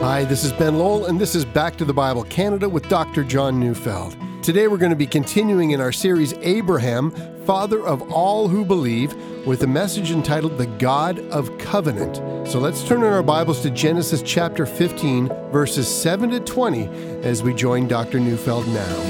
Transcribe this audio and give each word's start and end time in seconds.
Hi, 0.00 0.22
this 0.24 0.44
is 0.44 0.52
Ben 0.52 0.78
Lowell, 0.78 1.06
and 1.06 1.20
this 1.20 1.34
is 1.34 1.44
Back 1.44 1.74
to 1.74 1.84
the 1.84 1.92
Bible 1.92 2.22
Canada 2.22 2.68
with 2.68 2.88
Dr. 2.88 3.24
John 3.24 3.58
Neufeld. 3.58 4.16
Today 4.44 4.68
we're 4.68 4.78
going 4.78 4.90
to 4.90 4.96
be 4.96 5.08
continuing 5.08 5.72
in 5.72 5.80
our 5.80 5.90
series 5.90 6.34
Abraham, 6.34 7.10
Father 7.44 7.84
of 7.84 8.12
All 8.12 8.46
Who 8.46 8.64
Believe, 8.64 9.12
with 9.44 9.64
a 9.64 9.66
message 9.66 10.12
entitled 10.12 10.56
The 10.56 10.68
God 10.68 11.18
of 11.30 11.58
Covenant. 11.58 12.18
So 12.48 12.60
let's 12.60 12.86
turn 12.86 12.98
in 12.98 13.12
our 13.12 13.24
Bibles 13.24 13.60
to 13.62 13.70
Genesis 13.70 14.22
chapter 14.22 14.66
15, 14.66 15.26
verses 15.50 15.88
7 15.88 16.30
to 16.30 16.38
20, 16.38 16.86
as 17.24 17.42
we 17.42 17.52
join 17.52 17.88
Dr. 17.88 18.20
Neufeld 18.20 18.68
now. 18.68 19.02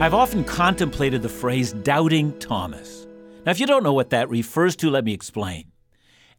I've 0.00 0.14
often 0.14 0.44
contemplated 0.44 1.20
the 1.20 1.28
phrase 1.28 1.72
doubting 1.72 2.38
Thomas. 2.38 3.07
Now, 3.44 3.52
if 3.52 3.60
you 3.60 3.66
don't 3.66 3.82
know 3.82 3.92
what 3.92 4.10
that 4.10 4.28
refers 4.28 4.76
to, 4.76 4.90
let 4.90 5.04
me 5.04 5.12
explain. 5.12 5.72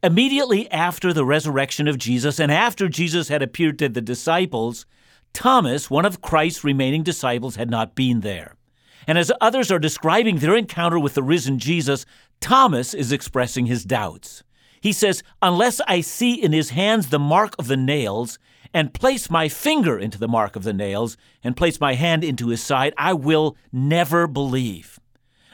Immediately 0.03 0.69
after 0.71 1.11
the 1.11 1.25
resurrection 1.25 1.87
of 1.87 1.97
Jesus 1.97 2.39
and 2.39 2.51
after 2.51 2.87
Jesus 2.87 3.27
had 3.27 3.41
appeared 3.41 3.79
to 3.79 3.89
the 3.89 4.01
disciples, 4.01 4.85
Thomas, 5.33 5.89
one 5.89 6.05
of 6.05 6.21
Christ's 6.21 6.63
remaining 6.63 7.03
disciples, 7.03 7.55
had 7.55 7.69
not 7.69 7.95
been 7.95 8.21
there. 8.21 8.55
And 9.07 9.17
as 9.17 9.31
others 9.41 9.71
are 9.71 9.79
describing 9.79 10.37
their 10.37 10.55
encounter 10.55 10.99
with 10.99 11.15
the 11.15 11.23
risen 11.23 11.59
Jesus, 11.59 12.05
Thomas 12.39 12.93
is 12.93 13.11
expressing 13.11 13.65
his 13.65 13.83
doubts. 13.83 14.43
He 14.81 14.93
says, 14.93 15.23
Unless 15.41 15.81
I 15.87 16.01
see 16.01 16.33
in 16.41 16.53
his 16.53 16.69
hands 16.69 17.09
the 17.09 17.19
mark 17.19 17.55
of 17.59 17.67
the 17.67 17.77
nails, 17.77 18.39
and 18.73 18.93
place 18.93 19.29
my 19.29 19.49
finger 19.49 19.97
into 19.97 20.19
the 20.19 20.27
mark 20.27 20.55
of 20.55 20.63
the 20.63 20.73
nails, 20.73 21.17
and 21.43 21.57
place 21.57 21.79
my 21.79 21.95
hand 21.95 22.23
into 22.23 22.49
his 22.49 22.61
side, 22.61 22.93
I 22.97 23.13
will 23.13 23.57
never 23.71 24.27
believe. 24.27 24.98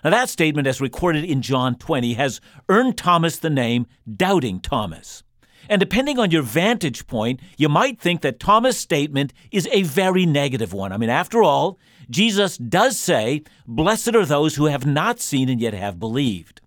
Now, 0.05 0.11
that 0.11 0.29
statement, 0.29 0.67
as 0.67 0.79
recorded 0.79 1.23
in 1.23 1.41
John 1.41 1.73
20, 1.79 2.13
has 2.13 2.39
earned 2.69 2.95
Thomas 2.95 3.39
the 3.39 3.49
name 3.49 3.87
Doubting 4.15 4.59
Thomas. 4.59 5.23
And 5.67 5.79
depending 5.79 6.19
on 6.19 6.29
your 6.29 6.43
vantage 6.43 7.07
point, 7.07 7.39
you 7.57 7.69
might 7.69 7.99
think 7.99 8.21
that 8.21 8.39
Thomas' 8.39 8.77
statement 8.77 9.33
is 9.51 9.67
a 9.71 9.81
very 9.81 10.27
negative 10.27 10.73
one. 10.73 10.91
I 10.91 10.97
mean, 10.97 11.09
after 11.09 11.41
all, 11.41 11.79
Jesus 12.07 12.55
does 12.55 12.99
say, 12.99 13.41
Blessed 13.65 14.13
are 14.13 14.27
those 14.27 14.57
who 14.57 14.65
have 14.65 14.85
not 14.85 15.19
seen 15.19 15.49
and 15.49 15.59
yet 15.59 15.73
have 15.73 15.99
believed. 15.99 16.61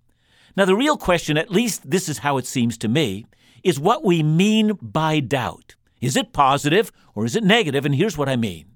Now, 0.56 0.64
the 0.64 0.74
real 0.74 0.96
question, 0.96 1.38
at 1.38 1.48
least 1.48 1.88
this 1.88 2.08
is 2.08 2.18
how 2.18 2.38
it 2.38 2.46
seems 2.46 2.76
to 2.78 2.88
me, 2.88 3.24
is 3.62 3.78
what 3.78 4.04
we 4.04 4.24
mean 4.24 4.76
by 4.82 5.20
doubt. 5.20 5.76
Is 6.00 6.16
it 6.16 6.32
positive 6.32 6.90
or 7.14 7.24
is 7.24 7.36
it 7.36 7.44
negative? 7.44 7.86
And 7.86 7.94
here's 7.94 8.18
what 8.18 8.28
I 8.28 8.34
mean 8.34 8.66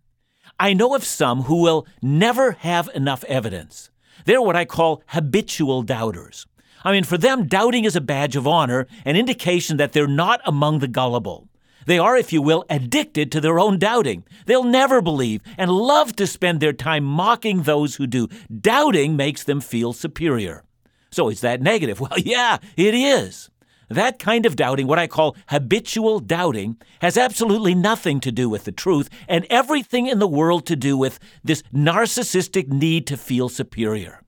I 0.60 0.72
know 0.72 0.94
of 0.94 1.02
some 1.02 1.42
who 1.42 1.62
will 1.62 1.84
never 2.00 2.52
have 2.52 2.88
enough 2.94 3.24
evidence. 3.24 3.90
They're 4.24 4.42
what 4.42 4.56
I 4.56 4.64
call 4.64 5.02
habitual 5.08 5.82
doubters. 5.82 6.46
I 6.84 6.92
mean, 6.92 7.04
for 7.04 7.16
them, 7.18 7.46
doubting 7.46 7.84
is 7.84 7.96
a 7.96 8.00
badge 8.00 8.36
of 8.36 8.46
honor, 8.46 8.86
an 9.04 9.16
indication 9.16 9.76
that 9.76 9.92
they're 9.92 10.06
not 10.06 10.40
among 10.44 10.80
the 10.80 10.88
gullible. 10.88 11.48
They 11.86 11.98
are, 11.98 12.16
if 12.16 12.32
you 12.32 12.42
will, 12.42 12.64
addicted 12.70 13.32
to 13.32 13.40
their 13.40 13.58
own 13.58 13.78
doubting. 13.78 14.24
They'll 14.46 14.64
never 14.64 15.00
believe 15.00 15.40
and 15.58 15.70
love 15.70 16.14
to 16.16 16.26
spend 16.26 16.60
their 16.60 16.72
time 16.72 17.04
mocking 17.04 17.62
those 17.62 17.96
who 17.96 18.06
do. 18.06 18.28
Doubting 18.60 19.16
makes 19.16 19.42
them 19.44 19.60
feel 19.60 19.92
superior. 19.92 20.64
So 21.10 21.28
is 21.28 21.40
that 21.40 21.60
negative? 21.60 22.00
Well, 22.00 22.18
yeah, 22.18 22.58
it 22.76 22.94
is. 22.94 23.50
That 23.92 24.18
kind 24.18 24.46
of 24.46 24.56
doubting, 24.56 24.86
what 24.86 24.98
I 24.98 25.06
call 25.06 25.36
habitual 25.48 26.18
doubting, 26.18 26.78
has 27.02 27.18
absolutely 27.18 27.74
nothing 27.74 28.20
to 28.20 28.32
do 28.32 28.48
with 28.48 28.64
the 28.64 28.72
truth 28.72 29.10
and 29.28 29.46
everything 29.50 30.06
in 30.06 30.18
the 30.18 30.26
world 30.26 30.64
to 30.66 30.76
do 30.76 30.96
with 30.96 31.18
this 31.44 31.62
narcissistic 31.74 32.68
need 32.68 33.06
to 33.08 33.18
feel 33.18 33.50
superior. 33.50 34.22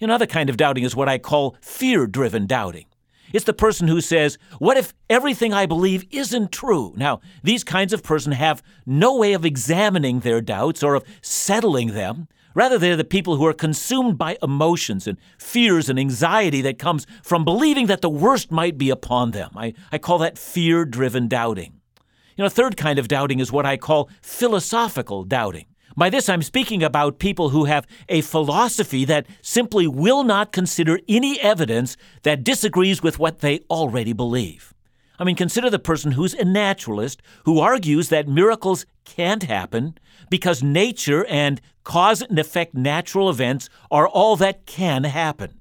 Another 0.00 0.26
kind 0.26 0.50
of 0.50 0.56
doubting 0.56 0.82
is 0.82 0.96
what 0.96 1.08
I 1.08 1.18
call 1.18 1.56
fear 1.60 2.08
driven 2.08 2.46
doubting. 2.46 2.86
It's 3.32 3.44
the 3.44 3.52
person 3.52 3.86
who 3.86 4.00
says, 4.00 4.38
What 4.58 4.76
if 4.76 4.92
everything 5.08 5.52
I 5.54 5.66
believe 5.66 6.04
isn't 6.10 6.50
true? 6.50 6.92
Now, 6.96 7.20
these 7.44 7.62
kinds 7.62 7.92
of 7.92 8.02
person 8.02 8.32
have 8.32 8.60
no 8.84 9.16
way 9.16 9.34
of 9.34 9.44
examining 9.44 10.20
their 10.20 10.40
doubts 10.40 10.82
or 10.82 10.96
of 10.96 11.04
settling 11.22 11.94
them. 11.94 12.26
Rather, 12.56 12.78
they're 12.78 12.96
the 12.96 13.04
people 13.04 13.36
who 13.36 13.44
are 13.44 13.52
consumed 13.52 14.16
by 14.16 14.38
emotions 14.42 15.06
and 15.06 15.18
fears 15.36 15.90
and 15.90 15.98
anxiety 15.98 16.62
that 16.62 16.78
comes 16.78 17.06
from 17.22 17.44
believing 17.44 17.84
that 17.86 18.00
the 18.00 18.08
worst 18.08 18.50
might 18.50 18.78
be 18.78 18.88
upon 18.88 19.32
them. 19.32 19.50
I, 19.54 19.74
I 19.92 19.98
call 19.98 20.16
that 20.20 20.38
fear 20.38 20.86
driven 20.86 21.28
doubting. 21.28 21.74
You 22.34 22.42
know, 22.42 22.46
a 22.46 22.50
third 22.50 22.78
kind 22.78 22.98
of 22.98 23.08
doubting 23.08 23.40
is 23.40 23.52
what 23.52 23.66
I 23.66 23.76
call 23.76 24.08
philosophical 24.22 25.24
doubting. 25.24 25.66
By 25.98 26.08
this, 26.08 26.30
I'm 26.30 26.40
speaking 26.40 26.82
about 26.82 27.18
people 27.18 27.50
who 27.50 27.66
have 27.66 27.86
a 28.08 28.22
philosophy 28.22 29.04
that 29.04 29.26
simply 29.42 29.86
will 29.86 30.24
not 30.24 30.50
consider 30.50 30.98
any 31.06 31.38
evidence 31.38 31.98
that 32.22 32.42
disagrees 32.42 33.02
with 33.02 33.18
what 33.18 33.40
they 33.40 33.60
already 33.68 34.14
believe. 34.14 34.72
I 35.18 35.24
mean, 35.24 35.36
consider 35.36 35.70
the 35.70 35.78
person 35.78 36.12
who's 36.12 36.34
a 36.34 36.44
naturalist 36.44 37.22
who 37.44 37.60
argues 37.60 38.08
that 38.10 38.28
miracles 38.28 38.86
can't 39.04 39.44
happen 39.44 39.98
because 40.30 40.62
nature 40.62 41.24
and 41.26 41.60
cause 41.84 42.22
and 42.22 42.38
effect 42.38 42.74
natural 42.74 43.30
events 43.30 43.68
are 43.90 44.08
all 44.08 44.36
that 44.36 44.66
can 44.66 45.04
happen. 45.04 45.55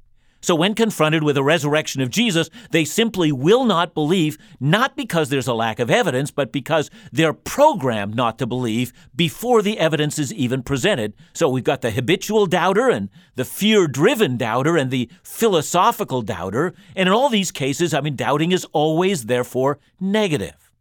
So, 0.46 0.54
when 0.54 0.76
confronted 0.76 1.24
with 1.24 1.34
the 1.34 1.44
resurrection 1.44 2.04
of 2.04 2.12
Jesus, 2.12 2.52
they 2.70 2.86
simply 2.86 3.32
will 3.32 3.66
not 3.66 3.96
believe, 3.96 4.38
not 4.60 4.96
because 4.96 5.30
there's 5.30 5.48
a 5.48 5.56
lack 5.56 5.80
of 5.80 5.90
evidence, 5.90 6.30
but 6.30 6.52
because 6.52 6.92
they're 7.12 7.34
programmed 7.34 8.14
not 8.14 8.38
to 8.38 8.46
believe 8.46 8.94
before 9.16 9.64
the 9.64 9.80
evidence 9.80 10.20
is 10.20 10.32
even 10.32 10.62
presented. 10.62 11.16
So, 11.34 11.50
we've 11.50 11.64
got 11.64 11.82
the 11.82 11.90
habitual 11.90 12.46
doubter 12.46 12.90
and 12.90 13.10
the 13.34 13.44
fear 13.44 13.88
driven 13.88 14.38
doubter 14.38 14.78
and 14.78 14.92
the 14.92 15.10
philosophical 15.24 16.22
doubter. 16.22 16.76
And 16.96 17.10
in 17.10 17.14
all 17.14 17.30
these 17.30 17.50
cases, 17.50 17.96
I 17.96 18.02
mean, 18.02 18.16
doubting 18.16 18.52
is 18.52 18.66
always, 18.66 19.26
therefore, 19.26 19.80
negative. 20.00 20.72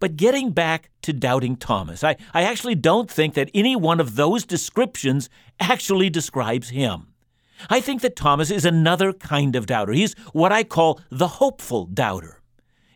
But 0.00 0.18
getting 0.18 0.50
back 0.50 0.90
to 1.00 1.14
doubting 1.14 1.56
Thomas, 1.56 2.04
I, 2.04 2.16
I 2.34 2.42
actually 2.42 2.74
don't 2.74 3.10
think 3.10 3.32
that 3.34 3.50
any 3.54 3.74
one 3.74 4.00
of 4.00 4.16
those 4.16 4.44
descriptions 4.44 5.30
actually 5.58 6.10
describes 6.10 6.68
him. 6.68 7.06
I 7.68 7.80
think 7.80 8.02
that 8.02 8.16
Thomas 8.16 8.50
is 8.50 8.64
another 8.64 9.12
kind 9.12 9.56
of 9.56 9.66
doubter. 9.66 9.92
He's 9.92 10.14
what 10.32 10.52
I 10.52 10.64
call 10.64 11.00
the 11.10 11.28
hopeful 11.28 11.86
doubter. 11.86 12.40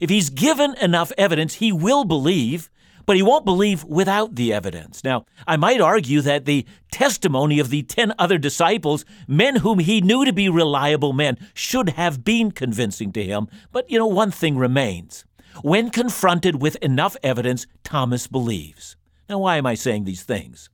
If 0.00 0.10
he's 0.10 0.30
given 0.30 0.74
enough 0.80 1.12
evidence, 1.16 1.54
he 1.54 1.72
will 1.72 2.04
believe, 2.04 2.70
but 3.06 3.16
he 3.16 3.22
won't 3.22 3.44
believe 3.44 3.84
without 3.84 4.34
the 4.34 4.52
evidence. 4.52 5.04
Now, 5.04 5.26
I 5.46 5.56
might 5.56 5.80
argue 5.80 6.20
that 6.22 6.44
the 6.44 6.66
testimony 6.90 7.58
of 7.58 7.70
the 7.70 7.82
ten 7.82 8.12
other 8.18 8.38
disciples, 8.38 9.04
men 9.26 9.56
whom 9.56 9.78
he 9.78 10.00
knew 10.00 10.24
to 10.24 10.32
be 10.32 10.48
reliable 10.48 11.12
men, 11.12 11.38
should 11.54 11.90
have 11.90 12.24
been 12.24 12.50
convincing 12.50 13.12
to 13.12 13.24
him. 13.24 13.48
But, 13.70 13.90
you 13.90 13.98
know, 13.98 14.06
one 14.06 14.30
thing 14.30 14.56
remains. 14.56 15.24
When 15.62 15.90
confronted 15.90 16.62
with 16.62 16.76
enough 16.76 17.16
evidence, 17.22 17.66
Thomas 17.84 18.26
believes. 18.26 18.96
Now, 19.28 19.38
why 19.38 19.56
am 19.56 19.66
I 19.66 19.74
saying 19.74 20.04
these 20.04 20.22
things? 20.22 20.70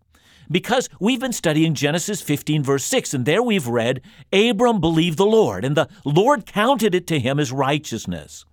Because 0.50 0.88
we've 1.00 1.20
been 1.20 1.32
studying 1.32 1.74
Genesis 1.74 2.22
15, 2.22 2.62
verse 2.62 2.84
6, 2.84 3.14
and 3.14 3.26
there 3.26 3.42
we've 3.42 3.66
read, 3.66 4.00
Abram 4.32 4.80
believed 4.80 5.18
the 5.18 5.26
Lord, 5.26 5.64
and 5.64 5.76
the 5.76 5.88
Lord 6.04 6.46
counted 6.46 6.94
it 6.94 7.06
to 7.08 7.20
him 7.20 7.38
as 7.38 7.52
righteousness. 7.52 8.44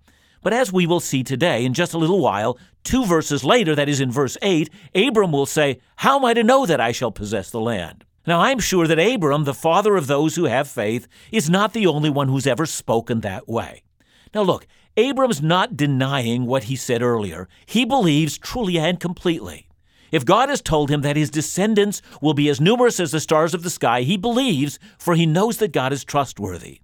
But 0.41 0.53
as 0.53 0.71
we 0.71 0.85
will 0.85 0.99
see 0.99 1.23
today, 1.23 1.65
in 1.65 1.73
just 1.73 1.93
a 1.93 1.97
little 1.97 2.19
while, 2.19 2.59
two 2.83 3.05
verses 3.05 3.43
later, 3.43 3.73
that 3.75 3.89
is 3.89 3.99
in 3.99 4.11
verse 4.11 4.37
8, 4.41 4.69
Abram 4.93 5.31
will 5.31 5.47
say, 5.47 5.79
How 5.97 6.17
am 6.17 6.25
I 6.25 6.33
to 6.35 6.43
know 6.43 6.65
that 6.65 6.79
I 6.79 6.91
shall 6.91 7.11
possess 7.11 7.49
the 7.49 7.59
land? 7.59 8.05
Now, 8.27 8.41
I'm 8.41 8.59
sure 8.59 8.87
that 8.87 8.99
Abram, 8.99 9.43
the 9.43 9.53
father 9.53 9.95
of 9.95 10.07
those 10.07 10.35
who 10.35 10.45
have 10.45 10.67
faith, 10.67 11.07
is 11.31 11.49
not 11.49 11.73
the 11.73 11.87
only 11.87 12.09
one 12.09 12.27
who's 12.27 12.47
ever 12.47 12.65
spoken 12.65 13.21
that 13.21 13.47
way. 13.47 13.83
Now, 14.33 14.41
look, 14.41 14.67
Abram's 14.97 15.41
not 15.41 15.77
denying 15.77 16.45
what 16.45 16.65
he 16.65 16.75
said 16.75 17.01
earlier. 17.01 17.47
He 17.65 17.85
believes 17.85 18.37
truly 18.37 18.77
and 18.77 18.99
completely. 18.99 19.64
If 20.15 20.23
God 20.23 20.47
has 20.47 20.61
told 20.61 20.89
him 20.89 21.01
that 21.01 21.17
his 21.17 21.29
descendants 21.29 22.01
will 22.21 22.33
be 22.33 22.47
as 22.47 22.61
numerous 22.61 23.01
as 23.01 23.11
the 23.11 23.19
stars 23.19 23.53
of 23.53 23.63
the 23.63 23.69
sky, 23.69 24.03
he 24.03 24.15
believes, 24.15 24.79
for 24.97 25.13
he 25.13 25.25
knows 25.25 25.57
that 25.57 25.73
God 25.73 25.91
is 25.91 26.05
trustworthy. 26.05 26.79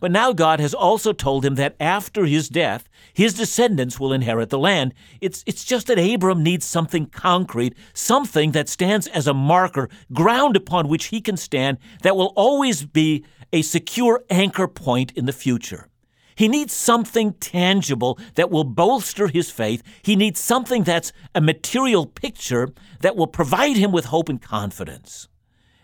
But 0.00 0.10
now 0.10 0.32
God 0.32 0.58
has 0.58 0.74
also 0.74 1.12
told 1.12 1.44
him 1.44 1.54
that 1.54 1.76
after 1.78 2.24
his 2.24 2.48
death, 2.48 2.88
his 3.12 3.34
descendants 3.34 4.00
will 4.00 4.12
inherit 4.12 4.50
the 4.50 4.58
land. 4.58 4.92
It's, 5.20 5.44
it's 5.46 5.64
just 5.64 5.86
that 5.86 6.00
Abram 6.00 6.42
needs 6.42 6.66
something 6.66 7.06
concrete, 7.06 7.76
something 7.92 8.50
that 8.50 8.68
stands 8.68 9.06
as 9.06 9.28
a 9.28 9.32
marker, 9.32 9.88
ground 10.12 10.56
upon 10.56 10.88
which 10.88 11.04
he 11.06 11.20
can 11.20 11.36
stand, 11.36 11.78
that 12.02 12.16
will 12.16 12.32
always 12.34 12.84
be 12.84 13.24
a 13.52 13.62
secure 13.62 14.24
anchor 14.30 14.66
point 14.66 15.12
in 15.12 15.26
the 15.26 15.32
future. 15.32 15.86
He 16.34 16.48
needs 16.48 16.72
something 16.72 17.34
tangible 17.34 18.18
that 18.34 18.50
will 18.50 18.64
bolster 18.64 19.28
his 19.28 19.50
faith. 19.50 19.82
He 20.02 20.16
needs 20.16 20.40
something 20.40 20.82
that's 20.84 21.12
a 21.34 21.40
material 21.40 22.06
picture 22.06 22.68
that 23.00 23.16
will 23.16 23.26
provide 23.26 23.76
him 23.76 23.92
with 23.92 24.06
hope 24.06 24.28
and 24.28 24.40
confidence. 24.40 25.28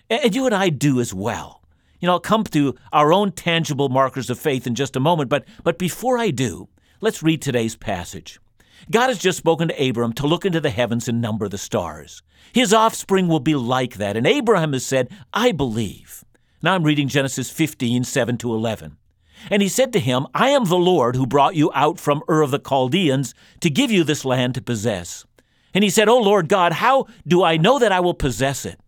And 0.09 0.35
you 0.35 0.47
and 0.47 0.55
I 0.55 0.71
do 0.71 1.01
as 1.01 1.15
well. 1.15 1.63
You 2.01 2.07
know, 2.07 2.15
I'll 2.15 2.21
come 2.21 2.45
to 2.45 2.75
our 2.93 3.13
own 3.13 3.33
tangible 3.33 3.89
markers 3.89 4.31
of 4.31 4.39
faith 4.39 4.67
in 4.67 4.75
just 4.75 4.97
a 4.97 5.01
moment, 5.01 5.29
but, 5.29 5.45
but 5.63 5.79
before 5.79 6.19
I 6.19 6.31
do, 6.31 6.69
let's 7.01 7.23
read 7.23 7.43
today's 7.43 7.77
passage. 7.77 8.41
God 8.91 9.09
has 9.09 9.19
just 9.19 9.39
spoken 9.39 9.69
to 9.69 9.89
Abram 9.89 10.15
to 10.15 10.27
look 10.27 10.47
into 10.47 10.61
the 10.61 10.71
heavens 10.71 11.09
and 11.09 11.21
number 11.21 11.49
the 11.49 11.59
stars. 11.59 12.23
His 12.53 12.73
offspring 12.73 13.29
will 13.29 13.41
be 13.41 13.55
like 13.55 13.95
that. 13.95 14.17
And 14.17 14.27
Abraham 14.27 14.73
has 14.73 14.85
said, 14.85 15.11
I 15.33 15.53
believe. 15.53 16.25
Now 16.63 16.75
I'm 16.75 16.85
reading 16.85 17.09
Genesis 17.09 17.51
15, 17.51 18.05
7 18.05 18.39
to 18.39 18.53
11. 18.53 18.97
And 19.49 19.63
he 19.63 19.69
said 19.69 19.93
to 19.93 20.01
him, 20.01 20.27
I 20.35 20.51
am 20.51 20.65
the 20.65 20.77
Lord 20.77 21.17
who 21.17 21.27
brought 21.27 21.55
you 21.55 21.71
out 21.75 21.99
from 21.99 22.23
Ur 22.29 22.43
of 22.43 22.51
the 22.51 22.59
Chaldeans 22.59 23.35
to 23.61 23.71
give 23.71 23.91
you 23.91 24.05
this 24.05 24.25
land 24.25 24.55
to 24.57 24.63
possess. 24.63 25.25
And 25.73 25.85
he 25.85 25.91
said, 25.91 26.09
O 26.09 26.19
Lord 26.19 26.49
God, 26.49 26.73
how 26.73 27.07
do 27.27 27.43
I 27.43 27.57
know 27.57 27.79
that 27.79 27.93
I 27.93 28.01
will 28.01 28.15
possess 28.15 28.67
it? 28.67 28.81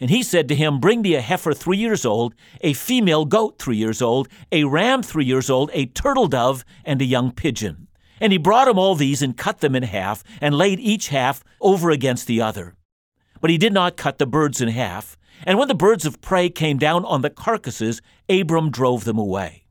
And 0.00 0.10
he 0.10 0.22
said 0.22 0.48
to 0.48 0.54
him, 0.54 0.80
Bring 0.80 1.02
me 1.02 1.14
a 1.14 1.20
heifer 1.20 1.54
three 1.54 1.76
years 1.76 2.04
old, 2.04 2.34
a 2.60 2.72
female 2.72 3.24
goat 3.24 3.58
three 3.58 3.76
years 3.76 4.02
old, 4.02 4.28
a 4.50 4.64
ram 4.64 5.02
three 5.02 5.24
years 5.24 5.48
old, 5.48 5.70
a 5.72 5.86
turtle 5.86 6.26
dove, 6.26 6.64
and 6.84 7.00
a 7.00 7.04
young 7.04 7.30
pigeon. 7.30 7.86
And 8.20 8.32
he 8.32 8.38
brought 8.38 8.68
him 8.68 8.78
all 8.78 8.96
these 8.96 9.22
and 9.22 9.36
cut 9.36 9.60
them 9.60 9.76
in 9.76 9.84
half, 9.84 10.24
and 10.40 10.56
laid 10.56 10.80
each 10.80 11.08
half 11.08 11.44
over 11.60 11.90
against 11.90 12.26
the 12.26 12.40
other. 12.40 12.74
But 13.40 13.50
he 13.50 13.58
did 13.58 13.72
not 13.72 13.96
cut 13.96 14.18
the 14.18 14.26
birds 14.26 14.60
in 14.60 14.68
half. 14.68 15.16
And 15.44 15.58
when 15.58 15.68
the 15.68 15.74
birds 15.74 16.06
of 16.06 16.20
prey 16.20 16.48
came 16.48 16.78
down 16.78 17.04
on 17.04 17.22
the 17.22 17.30
carcasses, 17.30 18.00
Abram 18.28 18.70
drove 18.70 19.04
them 19.04 19.18
away. 19.18 19.61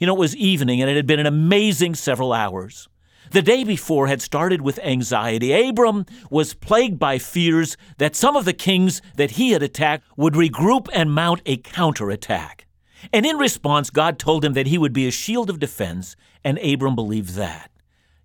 You 0.00 0.06
know, 0.06 0.16
it 0.16 0.18
was 0.18 0.34
evening, 0.34 0.80
and 0.80 0.90
it 0.90 0.96
had 0.96 1.06
been 1.06 1.20
an 1.20 1.26
amazing 1.26 1.94
several 1.94 2.32
hours. 2.32 2.88
The 3.32 3.42
day 3.42 3.64
before 3.64 4.06
had 4.06 4.22
started 4.22 4.62
with 4.62 4.78
anxiety. 4.78 5.52
Abram 5.68 6.06
was 6.30 6.54
plagued 6.54 6.98
by 6.98 7.18
fears 7.18 7.76
that 7.98 8.16
some 8.16 8.34
of 8.34 8.46
the 8.46 8.54
kings 8.54 9.02
that 9.16 9.32
he 9.32 9.50
had 9.52 9.62
attacked 9.62 10.06
would 10.16 10.32
regroup 10.32 10.88
and 10.94 11.12
mount 11.12 11.42
a 11.44 11.58
counterattack. 11.58 12.66
And 13.12 13.26
in 13.26 13.36
response, 13.36 13.90
God 13.90 14.18
told 14.18 14.42
him 14.42 14.54
that 14.54 14.68
he 14.68 14.78
would 14.78 14.94
be 14.94 15.06
a 15.06 15.12
shield 15.12 15.50
of 15.50 15.60
defense, 15.60 16.16
and 16.42 16.58
Abram 16.58 16.94
believed 16.94 17.34
that. 17.34 17.70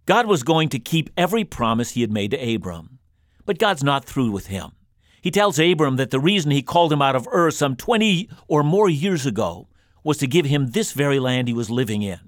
God 0.05 0.27
was 0.27 0.43
going 0.43 0.69
to 0.69 0.79
keep 0.79 1.09
every 1.17 1.43
promise 1.43 1.91
he 1.91 2.01
had 2.01 2.11
made 2.11 2.31
to 2.31 2.55
Abram. 2.55 2.99
But 3.45 3.59
God's 3.59 3.83
not 3.83 4.05
through 4.05 4.31
with 4.31 4.47
him. 4.47 4.71
He 5.21 5.29
tells 5.29 5.59
Abram 5.59 5.97
that 5.97 6.11
the 6.11 6.21
reason 6.21 6.51
he 6.51 6.61
called 6.61 6.93
him 6.93 7.01
out 7.01 7.17
of 7.17 7.27
Ur 7.27 7.51
some 7.51 7.75
20 7.75 8.29
or 8.47 8.63
more 8.63 8.89
years 8.89 9.25
ago 9.25 9.67
was 10.05 10.17
to 10.19 10.27
give 10.27 10.45
him 10.45 10.67
this 10.67 10.93
very 10.93 11.19
land 11.19 11.49
he 11.49 11.53
was 11.53 11.69
living 11.69 12.01
in. 12.01 12.19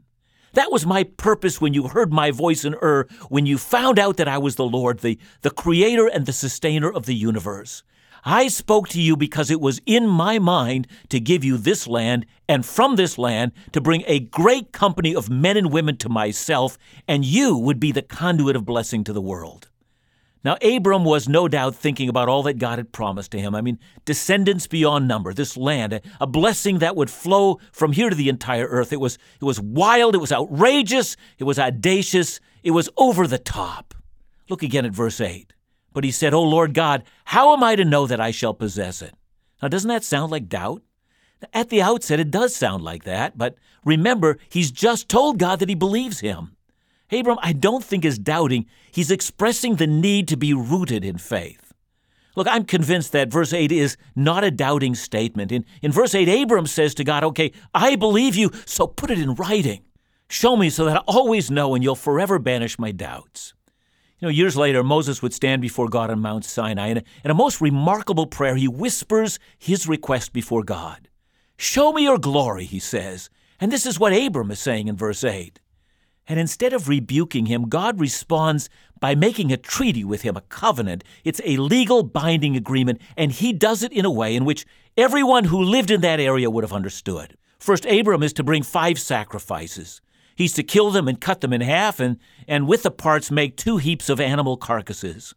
That 0.54 0.72
was 0.72 0.86
my 0.86 1.04
purpose 1.04 1.62
when 1.62 1.74
you 1.74 1.88
heard 1.88 2.12
my 2.12 2.32
voice 2.32 2.66
in 2.66 2.74
Ur, 2.82 3.06
when 3.30 3.46
you 3.46 3.58
found 3.58 4.00
out 4.00 4.18
that 4.18 4.28
I 4.28 4.40
was 4.40 4.56
the 4.56 4.66
Lord, 4.66 5.00
the, 5.00 5.20
the 5.42 5.52
creator 5.52 6.08
and 6.08 6.26
the 6.26 6.34
sustainer 6.34 6.92
of 6.92 7.06
the 7.06 7.14
universe. 7.14 7.84
I 8.26 8.48
spoke 8.48 8.90
to 8.90 9.02
you 9.02 9.16
because 9.16 9.52
it 9.52 9.62
was 9.62 9.80
in 9.86 10.08
my 10.08 10.40
mind 10.40 10.88
to 11.10 11.20
give 11.20 11.44
you 11.44 11.58
this 11.58 11.88
land, 11.88 12.26
and 12.50 12.66
from 12.66 12.96
this 12.96 13.18
land 13.18 13.52
to 13.74 13.80
bring 13.80 14.04
a 14.08 14.20
great 14.20 14.72
company 14.72 15.16
of 15.16 15.30
men 15.30 15.56
and 15.56 15.72
women 15.72 15.98
to 15.98 16.10
myself, 16.10 16.78
and 17.08 17.24
you 17.24 17.56
would 17.56 17.80
be 17.80 17.92
the 17.92 18.02
conduit 18.02 18.56
of 18.56 18.66
blessing 18.66 19.04
to 19.04 19.14
the 19.14 19.22
world. 19.22 19.70
Now, 20.48 20.56
Abram 20.62 21.04
was 21.04 21.28
no 21.28 21.50
doubt 21.50 21.76
thinking 21.76 22.08
about 22.08 22.30
all 22.30 22.42
that 22.44 22.58
God 22.58 22.80
had 22.80 22.94
promised 22.94 23.32
to 23.32 23.38
him. 23.38 23.54
I 23.54 23.60
mean, 23.60 23.80
descendants 24.06 24.66
beyond 24.66 25.06
number, 25.06 25.34
this 25.34 25.58
land, 25.58 26.00
a 26.22 26.26
blessing 26.26 26.80
that 26.80 26.96
would 26.96 27.10
flow 27.10 27.60
from 27.74 27.92
here 27.92 28.10
to 28.10 28.16
the 28.16 28.30
entire 28.30 28.66
earth. 28.66 28.94
It 28.94 29.02
was, 29.02 29.18
it 29.42 29.44
was 29.44 29.60
wild, 29.60 30.16
it 30.16 30.20
was 30.20 30.32
outrageous, 30.32 31.18
it 31.38 31.44
was 31.44 31.60
audacious, 31.60 32.40
it 32.64 32.72
was 32.72 32.88
over 32.96 33.28
the 33.28 33.38
top. 33.38 33.94
Look 34.48 34.64
again 34.64 34.86
at 34.86 34.94
verse 34.94 35.20
8. 35.20 35.52
But 35.92 36.06
he 36.06 36.12
said, 36.12 36.34
O 36.34 36.44
Lord 36.44 36.74
God, 36.74 37.04
how 37.26 37.52
am 37.52 37.62
I 37.62 37.76
to 37.76 37.84
know 37.84 38.08
that 38.08 38.22
I 38.22 38.32
shall 38.32 38.54
possess 38.54 39.02
it? 39.02 39.16
Now, 39.62 39.68
doesn't 39.68 39.90
that 39.90 40.06
sound 40.06 40.32
like 40.32 40.48
doubt? 40.48 40.82
At 41.54 41.68
the 41.68 41.82
outset, 41.82 42.22
it 42.22 42.32
does 42.32 42.56
sound 42.56 42.86
like 42.86 43.04
that, 43.04 43.38
but 43.38 43.56
remember, 43.84 44.38
he's 44.48 44.72
just 44.72 45.10
told 45.10 45.40
God 45.40 45.60
that 45.60 45.68
he 45.68 45.76
believes 45.76 46.22
him. 46.22 46.56
Abram, 47.12 47.38
I 47.42 47.54
don't 47.54 47.84
think 47.84 48.04
is 48.04 48.20
doubting. 48.20 48.66
He's 48.92 49.12
expressing 49.12 49.76
the 49.76 49.88
need 49.88 50.28
to 50.28 50.38
be 50.38 50.54
rooted 50.54 51.06
in 51.06 51.18
faith. 51.18 51.74
Look, 52.36 52.48
I'm 52.48 52.66
convinced 52.66 53.14
that 53.14 53.32
verse 53.32 53.54
8 53.54 53.72
is 53.72 53.98
not 54.16 54.44
a 54.44 54.52
doubting 54.52 54.94
statement. 54.94 55.52
In, 55.52 55.66
in 55.82 55.92
verse 55.92 56.14
8, 56.14 56.44
Abram 56.44 56.68
says 56.68 56.94
to 56.96 57.04
God, 57.04 57.24
Okay, 57.24 57.52
I 57.74 57.96
believe 57.96 58.36
you, 58.36 58.52
so 58.66 58.86
put 58.86 59.10
it 59.10 59.20
in 59.20 59.34
writing. 59.36 59.84
Show 60.30 60.56
me 60.56 60.70
so 60.70 60.86
that 60.86 60.98
I 60.98 61.04
always 61.08 61.50
know 61.50 61.74
and 61.74 61.84
you'll 61.84 61.96
forever 61.96 62.38
banish 62.38 62.78
my 62.78 62.92
doubts. 62.92 63.54
You 64.20 64.28
know, 64.28 64.32
years 64.32 64.58
later, 64.58 64.84
Moses 64.84 65.22
would 65.22 65.34
stand 65.34 65.62
before 65.62 65.88
God 65.88 66.10
on 66.10 66.20
Mount 66.20 66.44
Sinai, 66.44 66.88
and 66.88 67.04
in 67.24 67.32
a 67.32 67.36
most 67.36 67.62
remarkable 67.62 68.26
prayer, 68.26 68.56
he 68.56 68.68
whispers 68.68 69.40
his 69.58 69.88
request 69.88 70.34
before 70.34 70.64
God. 70.64 71.08
Show 71.56 71.94
me 71.94 72.04
your 72.04 72.18
glory, 72.18 72.66
he 72.66 72.80
says. 72.80 73.30
And 73.60 73.72
this 73.72 73.86
is 73.86 74.00
what 74.00 74.14
Abram 74.14 74.52
is 74.52 74.60
saying 74.60 74.88
in 74.88 74.96
verse 74.96 75.24
8. 75.24 75.60
And 76.28 76.40
instead 76.40 76.74
of 76.74 76.90
rebuking 76.90 77.46
him, 77.46 77.70
God 77.70 78.00
responds 78.00 78.70
by 79.00 79.16
making 79.16 79.52
a 79.52 79.58
treaty 79.58 80.04
with 80.04 80.24
him, 80.24 80.36
a 80.36 80.42
covenant. 80.42 81.04
It's 81.24 81.42
a 81.46 81.58
legal 81.58 82.04
binding 82.04 82.56
agreement, 82.56 83.02
and 83.16 83.32
he 83.32 83.54
does 83.54 83.84
it 83.84 83.94
in 83.94 84.06
a 84.06 84.12
way 84.12 84.36
in 84.36 84.44
which 84.44 84.66
everyone 84.98 85.46
who 85.46 85.62
lived 85.62 85.92
in 85.92 86.02
that 86.02 86.20
area 86.20 86.50
would 86.50 86.64
have 86.64 86.74
understood. 86.74 87.38
First, 87.60 87.86
Abram 87.86 88.24
is 88.24 88.34
to 88.34 88.44
bring 88.44 88.64
five 88.64 89.00
sacrifices. 89.00 90.02
He's 90.36 90.54
to 90.54 90.64
kill 90.64 90.92
them 90.92 91.08
and 91.08 91.20
cut 91.20 91.42
them 91.42 91.54
in 91.54 91.62
half, 91.62 92.00
and, 92.00 92.18
and 92.48 92.68
with 92.68 92.84
the 92.84 92.92
parts 92.92 93.32
make 93.32 93.56
two 93.56 93.78
heaps 93.78 94.10
of 94.10 94.20
animal 94.20 94.58
carcasses. 94.58 95.34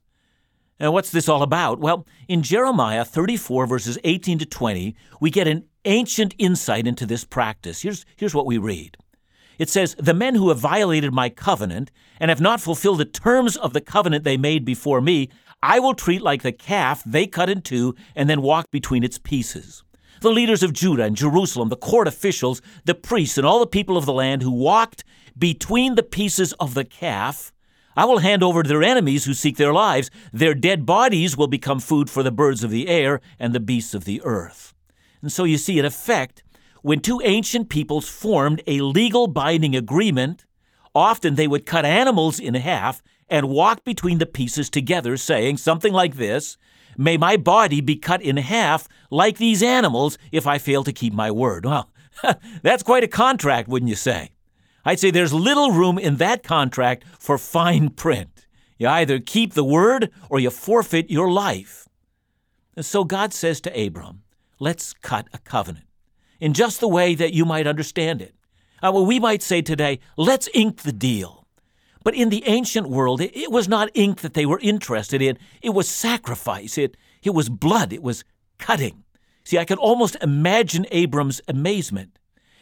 Now, 0.79 0.93
what's 0.93 1.11
this 1.11 1.29
all 1.29 1.43
about? 1.43 1.79
Well, 1.79 2.07
in 2.27 2.43
Jeremiah 2.43 3.05
34, 3.05 3.67
verses 3.67 3.99
18 4.03 4.39
to 4.41 4.47
20, 4.47 4.97
we 5.21 5.31
get 5.31 5.47
an 5.47 5.65
ancient 5.85 6.35
insight 6.39 6.87
into 6.87 7.07
this 7.07 7.25
practice. 7.25 7.83
Here's, 7.83 8.05
here's 8.17 8.35
what 8.35 8.47
we 8.47 8.59
read. 8.59 8.97
It 9.61 9.69
says, 9.69 9.95
The 9.99 10.15
men 10.15 10.37
who 10.37 10.49
have 10.49 10.59
violated 10.59 11.13
my 11.13 11.29
covenant 11.29 11.91
and 12.19 12.31
have 12.31 12.41
not 12.41 12.63
fulfilled 12.63 12.97
the 12.97 13.05
terms 13.05 13.59
of 13.59 13.75
the 13.75 13.83
covenant 13.83 14.25
they 14.25 14.39
made 14.39 14.65
before 14.65 15.03
me, 15.03 15.29
I 15.63 15.79
will 15.79 15.93
treat 15.93 16.23
like 16.23 16.41
the 16.43 16.51
calf 16.51 17.03
they 17.05 17.27
cut 17.27 17.51
in 17.51 17.61
two 17.61 17.95
and 18.17 18.29
then 18.29 18.41
walk 18.41 18.71
between 18.71 19.05
its 19.05 19.19
pieces. 19.19 19.85
The 20.23 20.31
leaders 20.31 20.63
of 20.63 20.73
Judah 20.73 21.03
and 21.03 21.15
Jerusalem, 21.15 21.69
the 21.69 21.77
court 21.77 22.09
officials, 22.09 22.63
the 22.87 22.95
priests, 22.95 23.37
and 23.37 23.47
all 23.47 23.61
the 23.61 23.67
people 23.67 23.99
of 23.99 24.07
the 24.07 24.15
land 24.15 24.41
who 24.41 24.51
walked 24.51 25.05
between 25.37 25.95
the 25.95 26.03
pieces 26.03 26.55
of 26.55 26.73
the 26.73 26.85
calf, 26.85 27.53
I 27.95 28.07
will 28.07 28.19
hand 28.19 28.43
over 28.43 28.63
to 28.63 28.69
their 28.69 28.83
enemies 28.83 29.27
who 29.27 29.35
seek 29.35 29.59
their 29.59 29.75
lives. 29.75 30.11
Their 30.33 30.55
dead 30.55 30.87
bodies 30.87 31.37
will 31.37 31.49
become 31.49 31.81
food 31.81 32.09
for 32.09 32.23
the 32.23 32.33
birds 32.33 32.65
of 32.65 32.71
the 32.71 32.89
air 32.89 33.21
and 33.39 33.55
the 33.55 33.61
beasts 33.61 33.93
of 33.93 34.07
the 34.07 34.23
earth. 34.25 34.73
And 35.21 35.31
so 35.31 35.45
you 35.45 35.59
see, 35.59 35.79
in 35.79 35.85
effect, 35.85 36.43
when 36.83 37.01
two 37.01 37.21
ancient 37.25 37.69
peoples 37.69 38.09
formed 38.09 38.63
a 38.67 38.81
legal 38.81 39.27
binding 39.27 39.77
agreement, 39.77 40.47
often 40.95 41.35
they 41.35 41.49
would 41.49 41.67
cut 41.67 41.85
animals 41.85 42.41
in 42.41 42.55
half 42.55 43.03
and 43.29 43.49
walk 43.49 43.85
between 43.85 44.19
the 44.19 44.27
pieces 44.27 44.71
together, 44.71 45.17
saying 45.17 45.57
something 45.57 45.93
like 45.93 46.17
this 46.17 46.57
May 46.97 47.17
my 47.17 47.37
body 47.37 47.81
be 47.81 47.97
cut 47.97 48.21
in 48.21 48.37
half 48.37 48.89
like 49.11 49.39
these 49.39 49.63
animals 49.63 50.19
if 50.33 50.47
I 50.47 50.59
fail 50.59 50.85
to 50.85 50.93
keep 50.93 51.13
my 51.13 51.31
word. 51.31 51.65
Well, 51.65 51.91
that's 52.63 52.83
quite 52.83 53.05
a 53.05 53.09
contract, 53.09 53.69
wouldn't 53.69 53.89
you 53.89 53.95
say? 53.95 54.33
I'd 54.85 54.99
say 54.99 55.11
there's 55.11 55.33
little 55.33 55.71
room 55.71 55.99
in 55.99 56.17
that 56.17 56.43
contract 56.43 57.05
for 57.19 57.39
fine 57.39 57.91
print. 57.91 58.47
You 58.77 58.89
either 58.89 59.21
keep 59.21 59.55
the 59.55 59.65
word 59.65 60.11
or 60.29 60.41
you 60.41 60.51
forfeit 60.51 61.11
your 61.11 61.31
life. 61.31 61.87
So 62.81 63.05
God 63.05 63.33
says 63.33 63.61
to 63.63 63.87
Abram, 63.87 64.23
Let's 64.59 64.93
cut 64.95 65.29
a 65.33 65.39
covenant 65.39 65.85
in 66.41 66.53
just 66.53 66.81
the 66.81 66.89
way 66.89 67.15
that 67.15 67.33
you 67.33 67.45
might 67.45 67.67
understand 67.67 68.23
it. 68.23 68.35
Uh, 68.83 68.91
well, 68.93 69.07
we 69.07 69.21
might 69.21 69.43
say 69.43 69.61
today, 69.61 70.01
let's 70.17 70.49
ink 70.55 70.83
the 70.83 70.93
deal. 70.93 71.47
But 72.03 72.15
in 72.15 72.31
the 72.31 72.43
ancient 72.47 72.89
world, 72.89 73.21
it, 73.21 73.37
it 73.37 73.51
was 73.51 73.69
not 73.69 73.91
ink 73.95 74.21
that 74.23 74.35
they 74.35 74.47
were 74.47 74.59
interested 74.61 75.21
in. 75.21 75.39
It 75.61 75.71
was 75.71 75.89
sacrifice. 75.89 76.79
It, 76.79 76.97
it 77.23 77.35
was 77.35 77.49
blood. 77.51 77.93
It 77.93 78.03
was 78.03 78.25
cutting. 78.59 79.05
See, 79.45 79.59
I 79.59 79.65
can 79.65 79.79
almost 79.79 80.17
imagine 80.23 80.87
Abram's 80.91 81.41
amazement. 81.47 82.19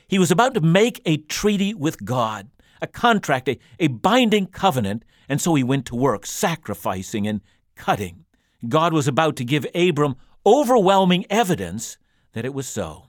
He 0.09 0.19
was 0.19 0.31
about 0.31 0.55
to 0.55 0.61
make 0.61 1.01
a 1.05 1.19
treaty 1.19 1.75
with 1.75 2.05
God, 2.05 2.49
a 2.81 2.87
contract, 2.87 3.49
a, 3.49 3.59
a 3.79 3.89
binding 3.89 4.47
covenant, 4.47 5.05
and 5.29 5.41
so 5.41 5.55
he 5.55 5.63
went 5.63 5.87
to 5.87 5.97
work, 5.97 6.27
sacrificing 6.27 7.27
and 7.27 7.43
cutting. 7.77 8.25
God 8.67 8.93
was 8.93 9.07
about 9.07 9.37
to 9.37 9.45
give 9.45 9.67
Abram 9.75 10.17
overwhelming 10.45 11.27
evidence 11.31 11.99
that 12.33 12.45
it 12.45 12.55
was 12.55 12.67
so. 12.67 13.08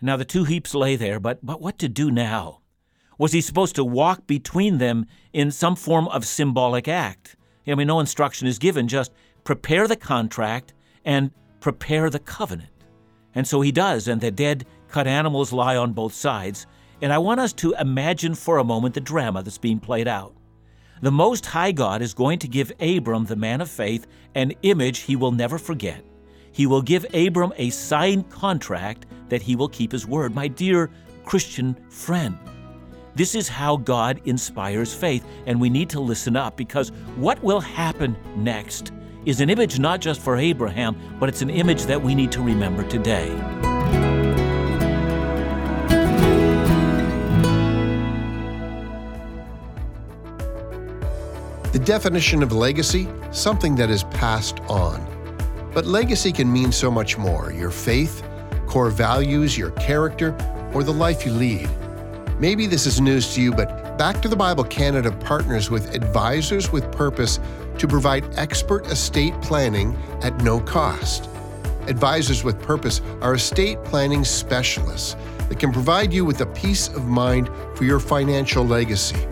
Now 0.00 0.16
the 0.16 0.24
two 0.24 0.44
heaps 0.44 0.74
lay 0.74 0.96
there, 0.96 1.20
but, 1.20 1.44
but 1.44 1.60
what 1.60 1.78
to 1.78 1.88
do 1.88 2.10
now? 2.10 2.60
Was 3.18 3.32
he 3.32 3.42
supposed 3.42 3.74
to 3.74 3.84
walk 3.84 4.26
between 4.26 4.78
them 4.78 5.06
in 5.32 5.50
some 5.50 5.76
form 5.76 6.08
of 6.08 6.24
symbolic 6.24 6.88
act? 6.88 7.36
I 7.66 7.74
mean, 7.74 7.86
no 7.86 8.00
instruction 8.00 8.48
is 8.48 8.58
given, 8.58 8.88
just 8.88 9.12
prepare 9.44 9.86
the 9.86 9.96
contract 9.96 10.72
and 11.04 11.30
prepare 11.60 12.08
the 12.08 12.18
covenant. 12.18 12.70
And 13.34 13.46
so 13.46 13.60
he 13.60 13.72
does, 13.72 14.08
and 14.08 14.20
the 14.20 14.30
dead 14.30 14.66
cut 14.88 15.06
animals 15.06 15.52
lie 15.52 15.76
on 15.76 15.92
both 15.92 16.14
sides. 16.14 16.66
And 17.02 17.12
I 17.12 17.18
want 17.18 17.40
us 17.40 17.52
to 17.54 17.74
imagine 17.78 18.34
for 18.34 18.58
a 18.58 18.64
moment 18.64 18.94
the 18.94 19.00
drama 19.00 19.42
that's 19.42 19.58
being 19.58 19.78
played 19.78 20.08
out. 20.08 20.34
The 21.02 21.12
Most 21.12 21.46
High 21.46 21.72
God 21.72 22.02
is 22.02 22.12
going 22.12 22.38
to 22.40 22.48
give 22.48 22.72
Abram, 22.80 23.24
the 23.24 23.36
man 23.36 23.60
of 23.60 23.70
faith, 23.70 24.06
an 24.34 24.52
image 24.62 25.00
he 25.00 25.16
will 25.16 25.32
never 25.32 25.58
forget. 25.58 26.04
He 26.52 26.66
will 26.66 26.82
give 26.82 27.06
Abram 27.14 27.52
a 27.56 27.70
signed 27.70 28.28
contract 28.30 29.06
that 29.28 29.42
he 29.42 29.56
will 29.56 29.68
keep 29.68 29.92
his 29.92 30.06
word. 30.06 30.34
My 30.34 30.48
dear 30.48 30.90
Christian 31.24 31.76
friend, 31.88 32.38
this 33.14 33.34
is 33.34 33.48
how 33.48 33.76
God 33.76 34.20
inspires 34.24 34.94
faith, 34.94 35.24
and 35.46 35.60
we 35.60 35.68
need 35.68 35.90
to 35.90 36.00
listen 36.00 36.36
up 36.36 36.56
because 36.56 36.90
what 37.16 37.42
will 37.42 37.60
happen 37.60 38.16
next 38.36 38.92
is 39.26 39.40
an 39.40 39.50
image 39.50 39.78
not 39.78 40.00
just 40.00 40.20
for 40.20 40.36
Abraham, 40.36 40.96
but 41.18 41.28
it's 41.28 41.42
an 41.42 41.50
image 41.50 41.84
that 41.84 42.00
we 42.00 42.14
need 42.14 42.32
to 42.32 42.42
remember 42.42 42.82
today. 42.88 43.28
The 51.72 51.78
definition 51.84 52.42
of 52.42 52.52
legacy 52.52 53.08
something 53.30 53.76
that 53.76 53.90
is 53.90 54.04
passed 54.04 54.60
on. 54.60 55.09
But 55.72 55.86
legacy 55.86 56.32
can 56.32 56.52
mean 56.52 56.72
so 56.72 56.90
much 56.90 57.18
more 57.18 57.52
your 57.52 57.70
faith, 57.70 58.22
core 58.66 58.90
values, 58.90 59.56
your 59.56 59.70
character, 59.72 60.34
or 60.74 60.82
the 60.82 60.92
life 60.92 61.24
you 61.24 61.32
lead. 61.32 61.68
Maybe 62.38 62.66
this 62.66 62.86
is 62.86 63.00
news 63.00 63.34
to 63.34 63.42
you, 63.42 63.52
but 63.52 63.80
Back 64.00 64.22
to 64.22 64.28
the 64.28 64.36
Bible 64.36 64.64
Canada 64.64 65.12
partners 65.12 65.68
with 65.68 65.94
Advisors 65.94 66.72
with 66.72 66.90
Purpose 66.90 67.38
to 67.76 67.86
provide 67.86 68.24
expert 68.38 68.86
estate 68.86 69.34
planning 69.42 69.94
at 70.22 70.34
no 70.42 70.58
cost. 70.58 71.28
Advisors 71.86 72.42
with 72.42 72.58
Purpose 72.62 73.02
are 73.20 73.34
estate 73.34 73.76
planning 73.84 74.24
specialists 74.24 75.16
that 75.50 75.58
can 75.58 75.70
provide 75.70 76.14
you 76.14 76.24
with 76.24 76.40
a 76.40 76.46
peace 76.46 76.88
of 76.88 77.08
mind 77.08 77.50
for 77.74 77.84
your 77.84 78.00
financial 78.00 78.64
legacy. 78.64 79.26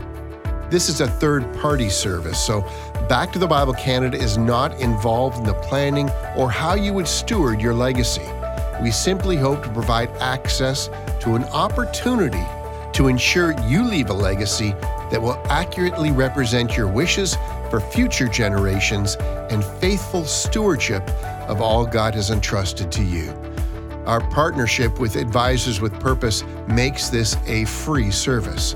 This 0.68 0.90
is 0.90 1.00
a 1.00 1.08
third 1.08 1.50
party 1.54 1.88
service, 1.88 2.38
so 2.38 2.60
Back 3.08 3.32
to 3.32 3.38
the 3.38 3.46
Bible 3.46 3.72
Canada 3.72 4.18
is 4.18 4.36
not 4.36 4.78
involved 4.82 5.38
in 5.38 5.44
the 5.44 5.54
planning 5.54 6.10
or 6.36 6.50
how 6.50 6.74
you 6.74 6.92
would 6.92 7.08
steward 7.08 7.58
your 7.58 7.72
legacy. 7.72 8.28
We 8.82 8.90
simply 8.90 9.34
hope 9.34 9.62
to 9.62 9.70
provide 9.70 10.10
access 10.18 10.90
to 11.20 11.34
an 11.34 11.44
opportunity 11.44 12.44
to 12.92 13.08
ensure 13.08 13.58
you 13.62 13.82
leave 13.82 14.10
a 14.10 14.12
legacy 14.12 14.72
that 15.10 15.22
will 15.22 15.40
accurately 15.46 16.10
represent 16.10 16.76
your 16.76 16.86
wishes 16.86 17.34
for 17.70 17.80
future 17.80 18.28
generations 18.28 19.16
and 19.48 19.64
faithful 19.64 20.26
stewardship 20.26 21.02
of 21.48 21.62
all 21.62 21.86
God 21.86 22.14
has 22.14 22.28
entrusted 22.30 22.92
to 22.92 23.02
you. 23.02 23.30
Our 24.04 24.20
partnership 24.28 25.00
with 25.00 25.16
Advisors 25.16 25.80
with 25.80 25.98
Purpose 25.98 26.44
makes 26.66 27.08
this 27.08 27.38
a 27.46 27.64
free 27.64 28.10
service. 28.10 28.74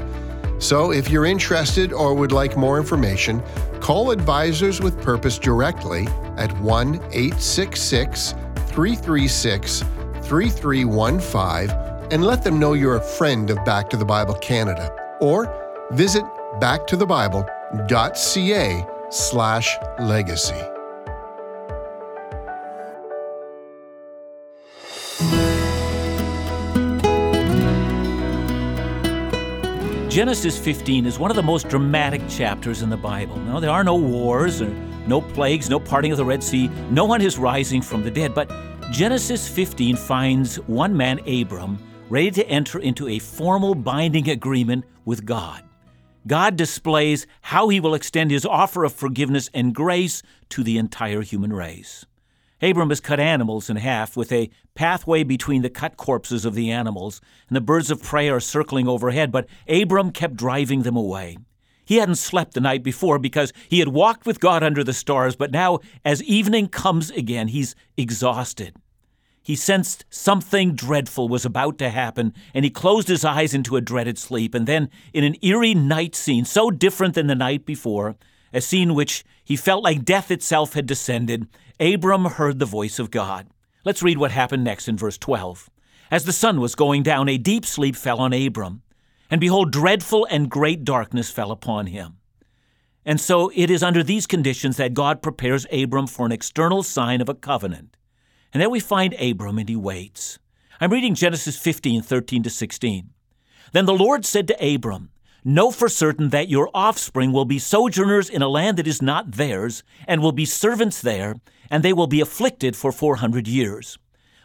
So, 0.63 0.93
if 0.93 1.11
you're 1.11 1.27
interested 1.27 1.93
or 1.93 2.15
would 2.15 2.31
like 2.31 2.57
more 2.57 2.79
information, 2.79 3.43
call 3.81 4.13
Advisors 4.13 4.81
with 4.81 5.03
Purpose 5.03 5.37
directly 5.37 6.07
at 6.37 6.57
1 6.61 6.95
866 6.95 8.37
336 8.69 9.83
3315 10.23 11.77
and 12.13 12.25
let 12.25 12.45
them 12.45 12.61
know 12.61 12.75
you're 12.75 12.95
a 12.95 13.03
friend 13.03 13.51
of 13.51 13.65
Back 13.65 13.91
to 13.91 13.97
the 13.97 14.05
Bible 14.05 14.35
Canada. 14.35 14.95
Or 15.21 15.53
visit 15.91 16.23
backtothebible.ca 16.61 18.87
slash 19.11 19.79
legacy. 19.99 20.63
Genesis 30.13 30.59
15 30.59 31.07
is 31.07 31.19
one 31.19 31.31
of 31.31 31.37
the 31.37 31.43
most 31.43 31.71
dramatic 31.71 32.21
chapters 32.29 32.83
in 32.83 32.91
the 32.91 32.97
Bible. 32.99 33.39
Now, 33.39 33.59
there 33.59 33.71
are 33.71 33.83
no 33.83 33.95
wars 33.95 34.61
no 35.07 35.23
plagues, 35.23 35.71
no 35.71 35.81
parting 35.81 36.13
of 36.13 36.19
the 36.19 36.25
Red 36.27 36.45
Sea, 36.45 36.69
no 36.91 37.07
one 37.07 37.23
is 37.23 37.39
rising 37.39 37.81
from 37.81 38.03
the 38.03 38.11
dead, 38.11 38.35
but 38.35 38.53
Genesis 38.91 39.49
15 39.49 39.97
finds 39.97 40.57
one 40.67 40.95
man, 40.95 41.19
Abram, 41.27 41.79
ready 42.11 42.31
to 42.33 42.47
enter 42.47 42.79
into 42.79 43.09
a 43.09 43.19
formal 43.19 43.75
binding 43.75 44.29
agreement 44.29 44.85
with 45.07 45.25
God. 45.25 45.63
God 46.27 46.57
displays 46.57 47.27
how 47.41 47.71
he 47.71 47.81
will 47.81 47.95
extend 47.95 48.31
his 48.31 48.45
offer 48.45 48.85
of 48.85 48.93
forgiveness 48.93 49.49
and 49.55 49.75
grace 49.75 50.23
to 50.51 50.63
the 50.63 50.77
entire 50.77 51.23
human 51.23 51.55
race. 51.55 52.05
Abram 52.63 52.91
has 52.91 53.01
cut 53.01 53.19
animals 53.19 53.69
in 53.69 53.77
half 53.77 54.17
with 54.17 54.31
a 54.31 54.49
pathway 54.75 55.25
between 55.25 55.63
the 55.63 55.71
cut 55.71 55.97
corpses 55.97 56.45
of 56.45 56.55
the 56.55 56.71
animals, 56.71 57.21
and 57.49 57.57
the 57.57 57.61
birds 57.61 57.91
of 57.91 58.03
prey 58.03 58.29
are 58.29 58.41
circling 58.41 58.87
overhead, 58.87 59.33
but 59.33 59.49
Abram 59.69 60.13
kept 60.13 60.37
driving 60.37 60.83
them 60.83 60.97
away. 60.97 61.37
He 61.85 61.97
hadn't 61.97 62.15
slept 62.15 62.55
the 62.55 62.61
night 62.61 62.85
before 62.85 63.19
because 63.19 63.53
he 63.69 63.81
had 63.81 63.89
walked 63.89 64.25
with 64.25 64.41
God 64.41 64.63
under 64.63 64.85
the 64.85 64.93
stars, 64.93 65.35
but 65.35 65.51
now, 65.51 65.81
as 66.05 66.23
evening 66.23 66.69
comes 66.69 67.11
again, 67.11 67.49
he's 67.49 67.75
exhausted. 67.97 68.77
He 69.43 69.57
sensed 69.57 70.05
something 70.09 70.77
dreadful 70.77 71.29
was 71.29 71.45
about 71.45 71.77
to 71.79 71.91
happen, 71.91 72.33
and 72.55 72.65
he 72.65 72.71
closed 72.71 73.09
his 73.09 73.25
eyes 73.25 73.55
into 73.55 73.75
a 73.75 73.81
dreaded 73.81 74.17
sleep. 74.17 74.55
And 74.55 74.69
then, 74.69 74.89
in 75.13 75.25
an 75.25 75.35
eerie 75.43 75.75
night 75.75 76.15
scene, 76.15 76.45
so 76.45 76.71
different 76.71 77.15
than 77.15 77.27
the 77.27 77.35
night 77.35 77.67
before, 77.67 78.15
a 78.53 78.61
scene 78.61 78.95
which 78.95 79.25
he 79.43 79.57
felt 79.57 79.83
like 79.83 80.05
death 80.05 80.31
itself 80.31 80.75
had 80.75 80.87
descended, 80.87 81.49
Abram 81.83 82.27
heard 82.27 82.61
the 82.61 82.65
voice 82.65 83.01
of 83.01 83.11
God. 83.11 83.49
Let's 83.85 84.05
read 84.05 84.17
what 84.17 84.31
happened 84.31 84.63
next 84.63 84.87
in 84.87 84.97
verse 84.97 85.19
12. 85.19 85.69
As 86.13 86.25
the 86.25 86.33
sun 86.33 86.61
was 86.61 86.77
going 86.77 87.03
down, 87.03 87.29
a 87.29 87.37
deep 87.37 87.67
sleep 87.67 87.97
fell 87.97 88.21
on 88.21 88.33
Abram, 88.33 88.83
and 89.29 89.41
behold, 89.41 89.73
dreadful 89.73 90.25
and 90.31 90.49
great 90.49 90.85
darkness 90.85 91.33
fell 91.33 91.51
upon 91.51 91.87
him. 91.87 92.19
And 93.05 93.21
so 93.21 93.51
it 93.53 93.69
is 93.69 93.83
under 93.83 94.05
these 94.05 94.29
conditions 94.29 94.77
that 94.77 94.95
God 94.95 95.23
prepares 95.23 95.67
Abram 95.73 96.07
for 96.07 96.25
an 96.25 96.31
external 96.31 96.85
sign 96.85 97.21
of 97.21 97.29
a 97.29 97.35
covenant. 97.35 97.97
And 98.55 98.63
then 98.63 98.71
we 98.71 98.79
find 98.79 99.15
Abram 99.15 99.59
and 99.59 99.69
he 99.69 99.75
waits. 99.75 100.39
I'm 100.81 100.93
reading 100.93 101.17
Genesis 101.17 101.59
15, 101.59 102.03
13 102.03 102.45
to 102.45 102.51
16. 102.51 103.11
Then 103.73 103.87
the 103.87 103.93
Lord 103.93 104.25
said 104.25 104.47
to 104.47 104.75
Abram, 104.75 105.11
Know 105.45 105.73
for 105.73 105.89
certain 105.89 106.29
that 106.29 106.49
your 106.49 106.71
offspring 106.73 107.33
will 107.33 107.45
be 107.45 107.59
sojourners 107.59 108.31
in 108.31 108.43
a 108.43 108.49
land 108.49 108.77
that 108.77 108.87
is 108.87 109.03
not 109.03 109.33
theirs, 109.33 109.83
and 110.07 110.23
will 110.23 110.31
be 110.31 110.45
servants 110.45 111.03
there, 111.03 111.35
and 111.69 111.83
they 111.83 111.93
will 111.93 112.07
be 112.07 112.21
afflicted 112.21 112.77
for 112.77 112.93
400 112.93 113.49
years. 113.49 113.99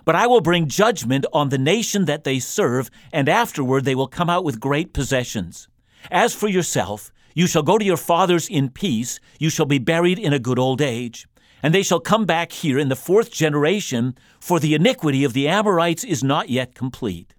But 0.05 0.15
I 0.15 0.25
will 0.25 0.41
bring 0.41 0.67
judgment 0.67 1.27
on 1.31 1.49
the 1.49 1.59
nation 1.59 2.05
that 2.05 2.23
they 2.23 2.39
serve, 2.39 2.89
and 3.13 3.29
afterward 3.29 3.85
they 3.85 3.93
will 3.93 4.07
come 4.07 4.27
out 4.27 4.43
with 4.43 4.59
great 4.59 4.91
possessions. 4.91 5.67
As 6.09 6.33
for 6.33 6.47
yourself, 6.47 7.11
you 7.35 7.45
shall 7.45 7.61
go 7.61 7.77
to 7.77 7.85
your 7.85 7.97
fathers 7.97 8.49
in 8.49 8.69
peace, 8.69 9.19
you 9.37 9.51
shall 9.51 9.67
be 9.67 9.77
buried 9.77 10.17
in 10.17 10.33
a 10.33 10.39
good 10.39 10.57
old 10.57 10.81
age. 10.81 11.27
And 11.61 11.75
they 11.75 11.83
shall 11.83 11.99
come 11.99 12.25
back 12.25 12.51
here 12.51 12.79
in 12.79 12.89
the 12.89 12.95
fourth 12.95 13.31
generation, 13.31 14.15
for 14.39 14.59
the 14.59 14.73
iniquity 14.73 15.23
of 15.23 15.33
the 15.33 15.47
Amorites 15.47 16.03
is 16.03 16.23
not 16.23 16.49
yet 16.49 16.73
complete. 16.73 17.35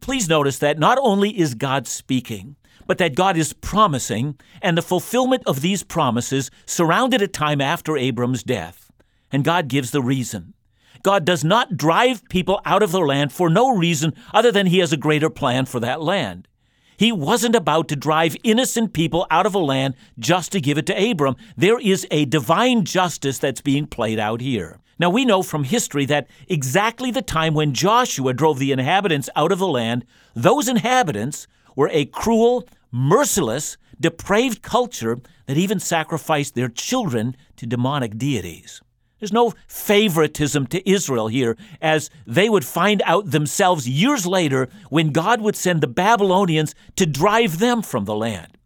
Please 0.00 0.28
notice 0.28 0.58
that 0.58 0.78
not 0.78 0.98
only 1.00 1.36
is 1.36 1.54
God 1.54 1.88
speaking, 1.88 2.54
but 2.86 2.98
that 2.98 3.14
God 3.14 3.36
is 3.36 3.52
promising, 3.52 4.38
and 4.60 4.76
the 4.76 4.82
fulfillment 4.82 5.42
of 5.46 5.60
these 5.60 5.82
promises 5.82 6.50
surrounded 6.66 7.22
a 7.22 7.28
time 7.28 7.60
after 7.60 7.96
Abram's 7.96 8.42
death. 8.42 8.90
And 9.30 9.44
God 9.44 9.68
gives 9.68 9.90
the 9.90 10.02
reason. 10.02 10.54
God 11.02 11.24
does 11.24 11.42
not 11.42 11.76
drive 11.76 12.28
people 12.28 12.60
out 12.64 12.82
of 12.82 12.92
the 12.92 13.00
land 13.00 13.32
for 13.32 13.50
no 13.50 13.76
reason 13.76 14.14
other 14.32 14.52
than 14.52 14.66
He 14.66 14.78
has 14.78 14.92
a 14.92 14.96
greater 14.96 15.30
plan 15.30 15.66
for 15.66 15.80
that 15.80 16.00
land. 16.00 16.46
He 16.96 17.10
wasn't 17.10 17.56
about 17.56 17.88
to 17.88 17.96
drive 17.96 18.36
innocent 18.44 18.92
people 18.92 19.26
out 19.30 19.46
of 19.46 19.54
a 19.54 19.58
land 19.58 19.94
just 20.18 20.52
to 20.52 20.60
give 20.60 20.78
it 20.78 20.86
to 20.86 21.10
Abram. 21.10 21.36
There 21.56 21.80
is 21.80 22.06
a 22.10 22.26
divine 22.26 22.84
justice 22.84 23.38
that's 23.38 23.60
being 23.60 23.86
played 23.86 24.20
out 24.20 24.40
here. 24.40 24.78
Now, 24.98 25.10
we 25.10 25.24
know 25.24 25.42
from 25.42 25.64
history 25.64 26.04
that 26.06 26.28
exactly 26.48 27.10
the 27.10 27.22
time 27.22 27.54
when 27.54 27.74
Joshua 27.74 28.32
drove 28.32 28.60
the 28.60 28.70
inhabitants 28.70 29.28
out 29.34 29.50
of 29.50 29.58
the 29.58 29.66
land, 29.66 30.04
those 30.34 30.68
inhabitants 30.68 31.48
were 31.76 31.90
a 31.92 32.06
cruel, 32.06 32.68
merciless, 32.90 33.76
depraved 34.00 34.62
culture 34.62 35.20
that 35.46 35.56
even 35.56 35.78
sacrificed 35.78 36.54
their 36.54 36.68
children 36.68 37.36
to 37.56 37.66
demonic 37.66 38.18
deities. 38.18 38.80
There's 39.18 39.32
no 39.32 39.54
favoritism 39.68 40.66
to 40.66 40.90
Israel 40.90 41.28
here, 41.28 41.56
as 41.80 42.10
they 42.26 42.48
would 42.48 42.64
find 42.64 43.00
out 43.04 43.30
themselves 43.30 43.88
years 43.88 44.26
later 44.26 44.68
when 44.90 45.12
God 45.12 45.40
would 45.40 45.54
send 45.54 45.80
the 45.80 45.86
Babylonians 45.86 46.74
to 46.96 47.06
drive 47.06 47.60
them 47.60 47.82
from 47.82 48.04
the 48.04 48.16
land. 48.16 48.58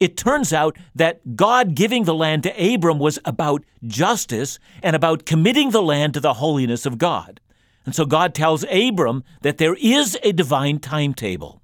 It 0.00 0.16
turns 0.16 0.52
out 0.52 0.78
that 0.94 1.36
God 1.36 1.74
giving 1.74 2.04
the 2.04 2.14
land 2.14 2.44
to 2.44 2.74
Abram 2.74 2.98
was 2.98 3.18
about 3.26 3.64
justice 3.86 4.58
and 4.82 4.96
about 4.96 5.26
committing 5.26 5.70
the 5.70 5.82
land 5.82 6.14
to 6.14 6.20
the 6.20 6.34
holiness 6.34 6.86
of 6.86 6.96
God. 6.96 7.40
And 7.84 7.94
so 7.94 8.06
God 8.06 8.34
tells 8.34 8.64
Abram 8.70 9.24
that 9.42 9.58
there 9.58 9.76
is 9.78 10.16
a 10.22 10.32
divine 10.32 10.78
timetable. 10.78 11.57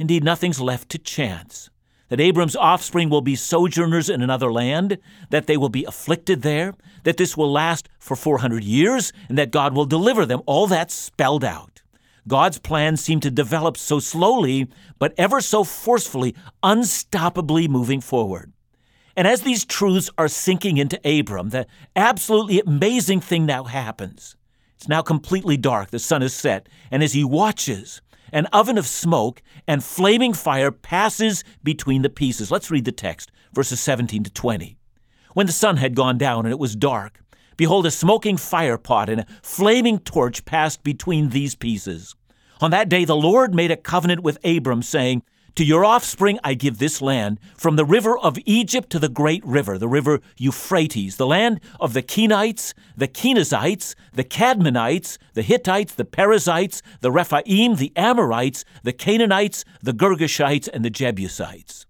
Indeed, 0.00 0.24
nothing's 0.24 0.62
left 0.62 0.88
to 0.88 0.98
chance 0.98 1.68
that 2.08 2.20
Abram's 2.20 2.56
offspring 2.56 3.10
will 3.10 3.20
be 3.20 3.36
sojourners 3.36 4.08
in 4.08 4.22
another 4.22 4.50
land, 4.50 4.96
that 5.28 5.46
they 5.46 5.58
will 5.58 5.68
be 5.68 5.84
afflicted 5.84 6.40
there, 6.40 6.74
that 7.04 7.18
this 7.18 7.36
will 7.36 7.52
last 7.52 7.86
for 7.98 8.16
400 8.16 8.64
years, 8.64 9.12
and 9.28 9.36
that 9.36 9.50
God 9.50 9.74
will 9.74 9.84
deliver 9.84 10.24
them. 10.24 10.40
All 10.46 10.66
that's 10.66 10.94
spelled 10.94 11.44
out. 11.44 11.82
God's 12.26 12.58
plans 12.58 13.02
seem 13.02 13.20
to 13.20 13.30
develop 13.30 13.76
so 13.76 14.00
slowly, 14.00 14.68
but 14.98 15.12
ever 15.18 15.42
so 15.42 15.64
forcefully, 15.64 16.34
unstoppably 16.62 17.68
moving 17.68 18.00
forward. 18.00 18.54
And 19.14 19.28
as 19.28 19.42
these 19.42 19.66
truths 19.66 20.08
are 20.16 20.28
sinking 20.28 20.78
into 20.78 20.98
Abram, 21.04 21.50
the 21.50 21.66
absolutely 21.94 22.60
amazing 22.60 23.20
thing 23.20 23.44
now 23.44 23.64
happens. 23.64 24.34
It's 24.76 24.88
now 24.88 25.02
completely 25.02 25.58
dark, 25.58 25.90
the 25.90 25.98
sun 25.98 26.22
is 26.22 26.32
set, 26.32 26.70
and 26.90 27.02
as 27.02 27.12
he 27.12 27.22
watches, 27.22 28.00
an 28.32 28.46
oven 28.46 28.78
of 28.78 28.86
smoke 28.86 29.42
and 29.66 29.82
flaming 29.82 30.32
fire 30.32 30.70
passes 30.70 31.44
between 31.62 32.02
the 32.02 32.10
pieces. 32.10 32.50
Let's 32.50 32.70
read 32.70 32.84
the 32.84 32.92
text, 32.92 33.30
verses 33.52 33.80
17 33.80 34.24
to 34.24 34.30
20. 34.30 34.76
When 35.34 35.46
the 35.46 35.52
sun 35.52 35.76
had 35.76 35.94
gone 35.94 36.18
down 36.18 36.44
and 36.44 36.52
it 36.52 36.58
was 36.58 36.74
dark, 36.74 37.20
behold, 37.56 37.86
a 37.86 37.90
smoking 37.90 38.36
fire 38.36 38.78
pot 38.78 39.08
and 39.08 39.20
a 39.20 39.26
flaming 39.42 39.98
torch 39.98 40.44
passed 40.44 40.82
between 40.82 41.30
these 41.30 41.54
pieces. 41.54 42.14
On 42.60 42.70
that 42.72 42.88
day, 42.88 43.04
the 43.04 43.16
Lord 43.16 43.54
made 43.54 43.70
a 43.70 43.76
covenant 43.76 44.22
with 44.22 44.44
Abram, 44.44 44.82
saying, 44.82 45.22
To 45.56 45.64
your 45.64 45.84
offspring 45.84 46.38
I 46.44 46.54
give 46.54 46.78
this 46.78 47.02
land, 47.02 47.40
from 47.56 47.76
the 47.76 47.84
river 47.84 48.16
of 48.16 48.38
Egypt 48.46 48.88
to 48.90 48.98
the 48.98 49.08
great 49.08 49.44
river, 49.44 49.78
the 49.78 49.88
river 49.88 50.20
Euphrates, 50.36 51.16
the 51.16 51.26
land 51.26 51.60
of 51.80 51.92
the 51.92 52.02
Kenites, 52.02 52.72
the 52.96 53.08
Kenizzites, 53.08 53.94
the 54.12 54.24
Cadmonites, 54.24 55.18
the 55.34 55.42
Hittites, 55.42 55.94
the 55.94 56.04
Perizzites, 56.04 56.82
the 57.00 57.10
Rephaim, 57.10 57.76
the 57.76 57.92
Amorites, 57.96 58.64
the 58.84 58.92
Canaanites, 58.92 59.64
the 59.82 59.92
Girgashites, 59.92 60.68
and 60.72 60.84
the 60.84 60.90
Jebusites. 60.90 61.84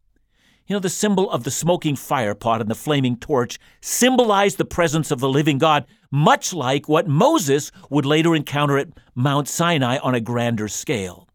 You 0.67 0.75
know, 0.75 0.81
the 0.81 0.89
symbol 0.89 1.31
of 1.31 1.45
the 1.45 1.51
smoking 1.51 1.97
fire 1.97 2.35
pot 2.35 2.61
and 2.61 2.71
the 2.71 2.75
flaming 2.75 3.17
torch 3.17 3.59
symbolized 3.81 4.57
the 4.57 4.65
presence 4.65 5.11
of 5.11 5.21
the 5.21 5.29
living 5.29 5.59
God, 5.59 5.85
much 6.11 6.55
like 6.55 6.89
what 6.89 7.09
Moses 7.09 7.73
would 7.91 8.07
later 8.07 8.35
encounter 8.35 8.79
at 8.79 8.89
Mount 9.15 9.49
Sinai 9.49 9.99
on 9.99 10.15
a 10.15 10.21
grander 10.21 10.69
scale. 10.69 11.29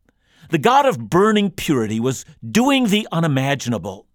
The 0.49 0.57
God 0.57 0.85
of 0.85 1.09
burning 1.09 1.51
purity 1.51 1.99
was 1.99 2.25
doing 2.49 2.87
the 2.87 3.07
unimaginable. 3.11 4.07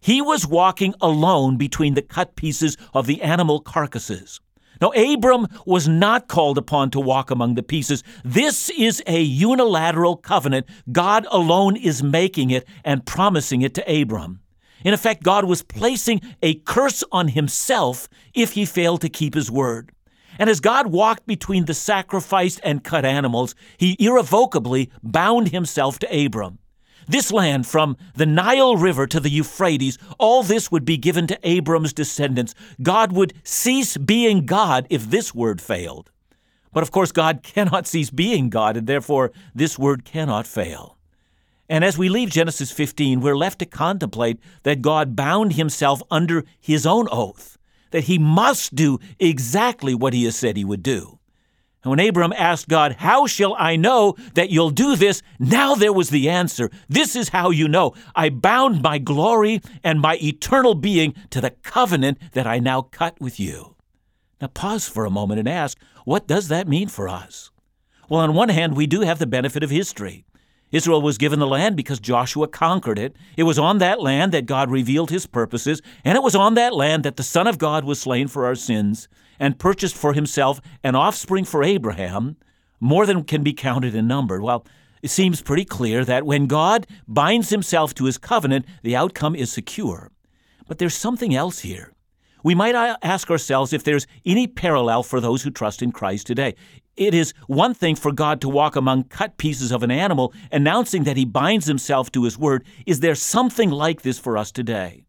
He 0.00 0.20
was 0.20 0.46
walking 0.46 0.94
alone 1.00 1.56
between 1.56 1.94
the 1.94 2.02
cut 2.02 2.36
pieces 2.36 2.76
of 2.92 3.06
the 3.06 3.22
animal 3.22 3.60
carcasses. 3.60 4.40
Now, 4.80 4.90
Abram 4.90 5.46
was 5.64 5.88
not 5.88 6.28
called 6.28 6.58
upon 6.58 6.90
to 6.90 7.00
walk 7.00 7.30
among 7.30 7.54
the 7.54 7.62
pieces. 7.62 8.02
This 8.24 8.70
is 8.70 9.02
a 9.06 9.20
unilateral 9.20 10.16
covenant. 10.16 10.66
God 10.90 11.26
alone 11.30 11.76
is 11.76 12.02
making 12.02 12.50
it 12.50 12.66
and 12.84 13.06
promising 13.06 13.62
it 13.62 13.72
to 13.74 14.02
Abram. 14.02 14.40
In 14.84 14.92
effect, 14.92 15.22
God 15.22 15.46
was 15.46 15.62
placing 15.62 16.20
a 16.42 16.54
curse 16.54 17.02
on 17.10 17.28
himself 17.28 18.08
if 18.34 18.52
he 18.52 18.66
failed 18.66 19.00
to 19.00 19.08
keep 19.08 19.34
his 19.34 19.50
word. 19.50 19.92
And 20.38 20.50
as 20.50 20.60
God 20.60 20.88
walked 20.88 21.26
between 21.26 21.64
the 21.64 21.74
sacrificed 21.74 22.60
and 22.64 22.84
cut 22.84 23.04
animals, 23.04 23.54
he 23.76 23.96
irrevocably 23.98 24.90
bound 25.02 25.48
himself 25.48 25.98
to 26.00 26.24
Abram. 26.26 26.58
This 27.06 27.30
land, 27.30 27.66
from 27.66 27.96
the 28.14 28.26
Nile 28.26 28.76
River 28.76 29.06
to 29.06 29.20
the 29.20 29.30
Euphrates, 29.30 29.98
all 30.18 30.42
this 30.42 30.70
would 30.70 30.84
be 30.84 30.96
given 30.96 31.26
to 31.26 31.38
Abram's 31.42 31.92
descendants. 31.92 32.54
God 32.82 33.12
would 33.12 33.34
cease 33.42 33.96
being 33.96 34.46
God 34.46 34.86
if 34.88 35.10
this 35.10 35.34
word 35.34 35.60
failed. 35.60 36.10
But 36.72 36.82
of 36.82 36.90
course, 36.90 37.12
God 37.12 37.40
cannot 37.44 37.86
cease 37.86 38.10
being 38.10 38.48
God, 38.48 38.76
and 38.76 38.86
therefore 38.86 39.32
this 39.54 39.78
word 39.78 40.04
cannot 40.04 40.46
fail. 40.46 40.96
And 41.68 41.84
as 41.84 41.96
we 41.96 42.08
leave 42.08 42.30
Genesis 42.30 42.70
15, 42.70 43.20
we're 43.20 43.36
left 43.36 43.58
to 43.60 43.66
contemplate 43.66 44.38
that 44.64 44.82
God 44.82 45.16
bound 45.16 45.54
himself 45.54 46.02
under 46.10 46.44
his 46.60 46.84
own 46.84 47.08
oath, 47.10 47.53
that 47.94 48.04
he 48.04 48.18
must 48.18 48.74
do 48.74 48.98
exactly 49.20 49.94
what 49.94 50.12
he 50.12 50.24
has 50.24 50.34
said 50.34 50.56
he 50.56 50.64
would 50.64 50.82
do. 50.82 51.20
And 51.84 51.90
when 51.90 52.00
Abram 52.00 52.32
asked 52.32 52.68
God, 52.68 52.96
How 52.98 53.28
shall 53.28 53.54
I 53.56 53.76
know 53.76 54.16
that 54.34 54.50
you'll 54.50 54.70
do 54.70 54.96
this? 54.96 55.22
Now 55.38 55.76
there 55.76 55.92
was 55.92 56.10
the 56.10 56.28
answer. 56.28 56.72
This 56.88 57.14
is 57.14 57.28
how 57.28 57.50
you 57.50 57.68
know. 57.68 57.94
I 58.16 58.30
bound 58.30 58.82
my 58.82 58.98
glory 58.98 59.60
and 59.84 60.00
my 60.00 60.18
eternal 60.20 60.74
being 60.74 61.14
to 61.30 61.40
the 61.40 61.50
covenant 61.50 62.18
that 62.32 62.48
I 62.48 62.58
now 62.58 62.82
cut 62.82 63.20
with 63.20 63.38
you. 63.38 63.76
Now 64.40 64.48
pause 64.48 64.88
for 64.88 65.04
a 65.04 65.10
moment 65.10 65.38
and 65.38 65.48
ask, 65.48 65.78
what 66.04 66.26
does 66.26 66.48
that 66.48 66.66
mean 66.66 66.88
for 66.88 67.08
us? 67.08 67.52
Well, 68.08 68.22
on 68.22 68.34
one 68.34 68.48
hand, 68.48 68.74
we 68.76 68.88
do 68.88 69.02
have 69.02 69.20
the 69.20 69.26
benefit 69.26 69.62
of 69.62 69.70
history. 69.70 70.24
Israel 70.74 71.00
was 71.00 71.18
given 71.18 71.38
the 71.38 71.46
land 71.46 71.76
because 71.76 72.00
Joshua 72.00 72.48
conquered 72.48 72.98
it. 72.98 73.14
It 73.36 73.44
was 73.44 73.60
on 73.60 73.78
that 73.78 74.00
land 74.00 74.32
that 74.32 74.44
God 74.44 74.72
revealed 74.72 75.10
his 75.10 75.24
purposes, 75.24 75.80
and 76.04 76.16
it 76.16 76.22
was 76.22 76.34
on 76.34 76.54
that 76.54 76.74
land 76.74 77.04
that 77.04 77.16
the 77.16 77.22
Son 77.22 77.46
of 77.46 77.58
God 77.58 77.84
was 77.84 78.00
slain 78.00 78.26
for 78.26 78.44
our 78.44 78.56
sins 78.56 79.06
and 79.38 79.56
purchased 79.56 79.94
for 79.94 80.14
himself 80.14 80.60
an 80.82 80.96
offspring 80.96 81.44
for 81.44 81.62
Abraham, 81.62 82.36
more 82.80 83.06
than 83.06 83.22
can 83.22 83.44
be 83.44 83.52
counted 83.52 83.94
in 83.94 84.08
number. 84.08 84.42
Well, 84.42 84.66
it 85.00 85.10
seems 85.10 85.42
pretty 85.42 85.64
clear 85.64 86.04
that 86.04 86.26
when 86.26 86.48
God 86.48 86.88
binds 87.06 87.50
himself 87.50 87.94
to 87.94 88.06
his 88.06 88.18
covenant, 88.18 88.66
the 88.82 88.96
outcome 88.96 89.36
is 89.36 89.52
secure. 89.52 90.10
But 90.66 90.78
there's 90.78 90.96
something 90.96 91.36
else 91.36 91.60
here. 91.60 91.92
We 92.42 92.56
might 92.56 92.74
ask 92.74 93.30
ourselves 93.30 93.72
if 93.72 93.84
there's 93.84 94.08
any 94.26 94.48
parallel 94.48 95.04
for 95.04 95.20
those 95.20 95.42
who 95.42 95.50
trust 95.50 95.82
in 95.82 95.92
Christ 95.92 96.26
today. 96.26 96.56
It 96.96 97.14
is 97.14 97.34
one 97.46 97.74
thing 97.74 97.96
for 97.96 98.12
God 98.12 98.40
to 98.40 98.48
walk 98.48 98.76
among 98.76 99.04
cut 99.04 99.36
pieces 99.36 99.72
of 99.72 99.82
an 99.82 99.90
animal, 99.90 100.32
announcing 100.52 101.04
that 101.04 101.16
he 101.16 101.24
binds 101.24 101.66
himself 101.66 102.12
to 102.12 102.24
his 102.24 102.38
word. 102.38 102.64
Is 102.86 103.00
there 103.00 103.14
something 103.14 103.70
like 103.70 104.02
this 104.02 104.18
for 104.18 104.38
us 104.38 104.52
today? 104.52 105.04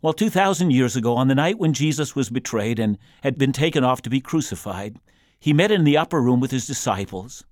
Well, 0.00 0.12
2,000 0.12 0.70
years 0.70 0.96
ago, 0.96 1.16
on 1.16 1.28
the 1.28 1.34
night 1.34 1.58
when 1.58 1.72
Jesus 1.72 2.14
was 2.14 2.30
betrayed 2.30 2.78
and 2.78 2.98
had 3.22 3.38
been 3.38 3.52
taken 3.52 3.84
off 3.84 4.02
to 4.02 4.10
be 4.10 4.20
crucified, 4.20 4.98
he 5.38 5.52
met 5.52 5.70
in 5.70 5.84
the 5.84 5.96
upper 5.96 6.20
room 6.20 6.40
with 6.40 6.50
his 6.50 6.66
disciples. 6.66 7.44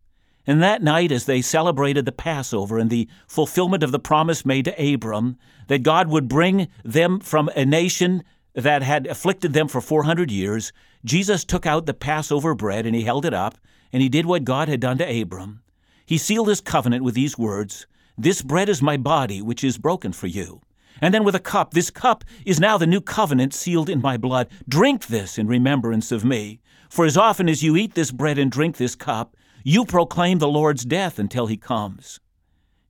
And 0.47 0.62
that 0.62 0.83
night, 0.83 1.12
as 1.12 1.27
they 1.27 1.41
celebrated 1.41 2.05
the 2.05 2.12
Passover 2.12 2.79
and 2.79 2.91
the 2.91 3.09
fulfillment 3.27 3.83
of 3.83 3.93
the 3.93 3.99
promise 3.99 4.45
made 4.45 4.65
to 4.65 4.95
Abram 4.95 5.38
that 5.69 5.83
God 5.83 6.09
would 6.09 6.29
bring 6.29 6.69
them 6.85 7.21
from 7.21 7.49
a 7.55 7.65
nation 7.65 8.25
that 8.55 8.83
had 8.83 9.07
afflicted 9.07 9.53
them 9.53 9.69
for 9.69 9.81
400 9.81 10.31
years, 10.31 10.73
Jesus 11.05 11.45
took 11.45 11.67
out 11.67 11.87
the 11.87 11.95
Passover 11.95 12.55
bread 12.55 12.87
and 12.87 12.95
he 12.95 13.03
held 13.03 13.25
it 13.25 13.35
up, 13.35 13.59
and 13.93 14.03
he 14.03 14.09
did 14.09 14.27
what 14.27 14.45
God 14.45 14.69
had 14.69 14.81
done 14.81 14.99
to 14.99 15.23
Abram. 15.23 15.62
He 16.07 16.19
sealed 16.19 16.49
his 16.49 16.61
covenant 16.61 17.05
with 17.05 17.15
these 17.15 17.38
words 17.38 17.87
This 18.17 18.43
bread 18.43 18.69
is 18.69 18.83
my 18.83 18.97
body, 18.97 19.43
which 19.43 19.65
is 19.65 19.79
broken 19.79 20.12
for 20.12 20.27
you. 20.27 20.61
And 21.01 21.12
then 21.12 21.25
with 21.25 21.35
a 21.35 21.41
cup, 21.41 21.75
this 21.75 21.91
cup 21.91 22.25
is 22.45 22.61
now 22.61 22.79
the 22.79 22.87
new 22.87 23.01
covenant 23.01 23.55
sealed 23.55 23.88
in 23.88 24.01
my 24.01 24.17
blood. 24.17 24.49
Drink 24.69 25.07
this 25.07 25.38
in 25.38 25.49
remembrance 25.49 26.12
of 26.12 26.25
me. 26.25 26.61
For 26.88 27.05
as 27.07 27.17
often 27.17 27.49
as 27.49 27.62
you 27.62 27.77
eat 27.77 27.95
this 27.95 28.11
bread 28.11 28.38
and 28.38 28.51
drink 28.51 28.77
this 28.77 28.95
cup, 28.95 29.37
you 29.65 29.85
proclaim 29.85 30.38
the 30.38 30.49
Lord's 30.49 30.85
death 30.85 31.19
until 31.19 31.47
he 31.47 31.57
comes. 31.57 32.21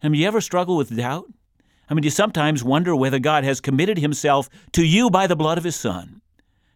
Have 0.01 0.15
you 0.15 0.27
ever 0.27 0.41
struggle 0.41 0.77
with 0.77 0.97
doubt? 0.97 1.27
I 1.89 1.95
mean, 1.95 2.03
do 2.03 2.07
you 2.07 2.11
sometimes 2.11 2.65
wonder 2.65 2.97
whether 2.97 3.19
God 3.19 3.45
has 3.45 3.61
committed 3.61 3.99
himself 3.99 4.49
to 4.73 4.85
you 4.85 5.11
by 5.11 5.27
the 5.27 5.37
blood 5.37 5.59
of 5.59 5.65
his 5.65 5.77
Son. 5.77 6.22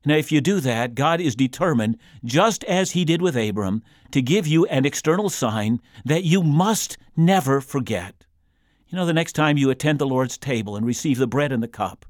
Now, 0.06 0.14
if 0.14 0.30
you 0.30 0.40
do 0.40 0.60
that, 0.60 0.94
God 0.94 1.20
is 1.20 1.34
determined, 1.34 1.98
just 2.24 2.62
as 2.64 2.92
he 2.92 3.04
did 3.04 3.20
with 3.20 3.36
Abram, 3.36 3.82
to 4.12 4.22
give 4.22 4.46
you 4.46 4.64
an 4.66 4.86
external 4.86 5.28
sign 5.28 5.80
that 6.04 6.22
you 6.22 6.44
must 6.44 6.96
never 7.16 7.60
forget. 7.60 8.24
You 8.88 8.96
know, 8.96 9.04
the 9.04 9.12
next 9.12 9.32
time 9.32 9.58
you 9.58 9.68
attend 9.68 9.98
the 9.98 10.06
Lord's 10.06 10.38
table 10.38 10.76
and 10.76 10.86
receive 10.86 11.18
the 11.18 11.26
bread 11.26 11.50
and 11.50 11.60
the 11.60 11.68
cup, 11.68 12.06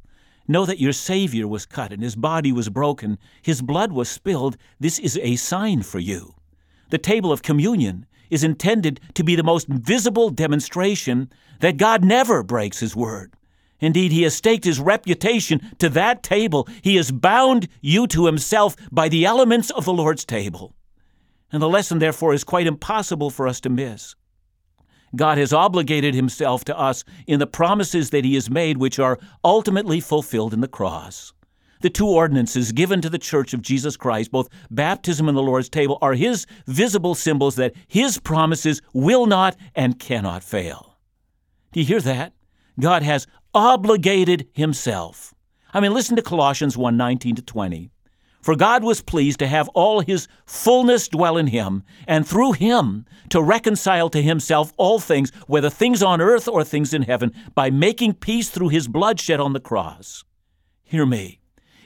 know 0.47 0.67
that 0.67 0.79
your 0.79 0.93
Savior 0.93 1.49
was 1.49 1.65
cut 1.65 1.91
and 1.91 2.03
his 2.03 2.17
body 2.17 2.53
was 2.53 2.69
broken, 2.69 3.19
his 3.41 3.63
blood 3.63 3.93
was 3.93 4.11
spilled. 4.11 4.59
This 4.79 4.99
is 4.99 5.19
a 5.23 5.37
sign 5.37 5.83
for 5.83 5.99
you. 5.99 6.35
The 6.91 6.99
table 6.99 7.33
of 7.33 7.43
communion 7.43 8.05
is 8.29 8.45
intended 8.45 9.01
to 9.15 9.25
be 9.25 9.37
the 9.37 9.43
most 9.43 9.69
visible 9.69 10.29
demonstration 10.29 11.33
that 11.61 11.79
God 11.79 12.05
never 12.05 12.43
breaks 12.43 12.81
His 12.81 12.95
word. 12.95 13.36
Indeed, 13.81 14.13
He 14.13 14.23
has 14.23 14.35
staked 14.35 14.65
His 14.65 14.81
reputation 14.81 15.61
to 15.79 15.89
that 15.91 16.23
table. 16.23 16.69
He 16.83 16.97
has 16.97 17.11
bound 17.13 17.69
you 17.81 18.07
to 18.09 18.27
Himself 18.27 18.77
by 18.91 19.09
the 19.09 19.25
elements 19.25 19.71
of 19.71 19.85
the 19.85 19.93
Lord's 19.93 20.25
table. 20.25 20.75
And 21.53 21.63
the 21.63 21.69
lesson, 21.69 21.99
therefore, 21.99 22.35
is 22.35 22.45
quite 22.45 22.67
impossible 22.67 23.31
for 23.31 23.47
us 23.47 23.61
to 23.61 23.69
miss. 23.69 24.15
God 25.15 25.39
has 25.39 25.53
obligated 25.53 26.15
Himself 26.15 26.65
to 26.65 26.79
us 26.79 27.05
in 27.27 27.39
the 27.39 27.47
promises 27.47 28.11
that 28.11 28.25
He 28.25 28.35
has 28.35 28.51
made, 28.51 28.79
which 28.79 28.99
are 28.99 29.19
ultimately 29.45 30.01
fulfilled 30.01 30.53
in 30.53 30.61
the 30.61 30.69
cross. 30.69 31.33
The 31.83 31.91
two 31.91 32.09
ordinances 32.09 32.73
given 32.73 33.01
to 33.03 33.11
the 33.11 33.19
Church 33.19 33.53
of 33.53 33.63
Jesus 33.63 33.97
Christ, 33.97 34.33
both 34.33 34.49
baptism 34.71 35.29
and 35.29 35.37
the 35.37 35.43
Lord's 35.43 35.69
table, 35.69 35.99
are 36.01 36.15
His 36.15 36.47
visible 36.67 37.15
symbols 37.15 37.57
that 37.57 37.75
His 37.87 38.19
promises 38.19 38.83
will 38.93 39.27
not 39.27 39.57
and 39.75 39.99
cannot 39.99 40.43
fail. 40.43 40.97
Do 41.73 41.81
you 41.81 41.87
hear 41.87 42.01
that? 42.01 42.33
God 42.81 43.03
has 43.03 43.27
obligated 43.57 44.47
Himself. 44.53 45.35
I 45.73 45.81
mean, 45.81 45.95
listen 45.95 46.15
to 46.17 46.23
Colossians 46.23 46.77
1 46.77 46.97
19 46.97 47.37
to 47.37 47.43
20. 47.43 47.91
For 48.43 48.55
God 48.55 48.85
was 48.85 49.03
pleased 49.03 49.41
to 49.41 49.49
have 49.49 49.69
all 49.71 50.01
his 50.01 50.29
fullness 50.45 51.09
dwell 51.09 51.37
in 51.37 51.49
him, 51.49 51.83
and 52.07 52.25
through 52.25 52.53
him 52.53 53.05
to 53.31 53.43
reconcile 53.43 54.09
to 54.11 54.23
himself 54.23 54.73
all 54.77 55.01
things, 55.01 55.33
whether 55.49 55.69
things 55.69 56.01
on 56.01 56.21
earth 56.21 56.47
or 56.47 56.63
things 56.63 56.95
in 56.95 57.03
heaven, 57.03 57.33
by 57.57 57.71
making 57.71 58.15
peace 58.15 58.49
through 58.49 58.69
his 58.69 58.87
blood 58.87 59.19
shed 59.19 59.41
on 59.41 59.53
the 59.53 59.59
cross. 59.59 60.23
Hear 60.85 61.05
me. 61.05 61.41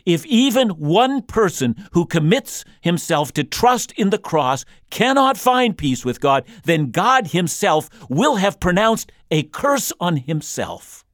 If 0.04 0.26
even 0.26 0.70
one 0.70 1.22
person 1.22 1.76
who 1.92 2.04
commits 2.04 2.64
himself 2.82 3.32
to 3.32 3.44
trust 3.44 3.92
in 3.92 4.10
the 4.10 4.18
cross 4.18 4.66
cannot 4.90 5.38
find 5.38 5.78
peace 5.78 6.04
with 6.04 6.20
God, 6.20 6.44
then 6.64 6.90
God 6.90 7.28
himself 7.28 7.88
will 8.10 8.36
have 8.36 8.60
pronounced 8.60 9.12
a 9.30 9.44
curse 9.44 9.92
on 9.98 10.18
himself. 10.18 11.04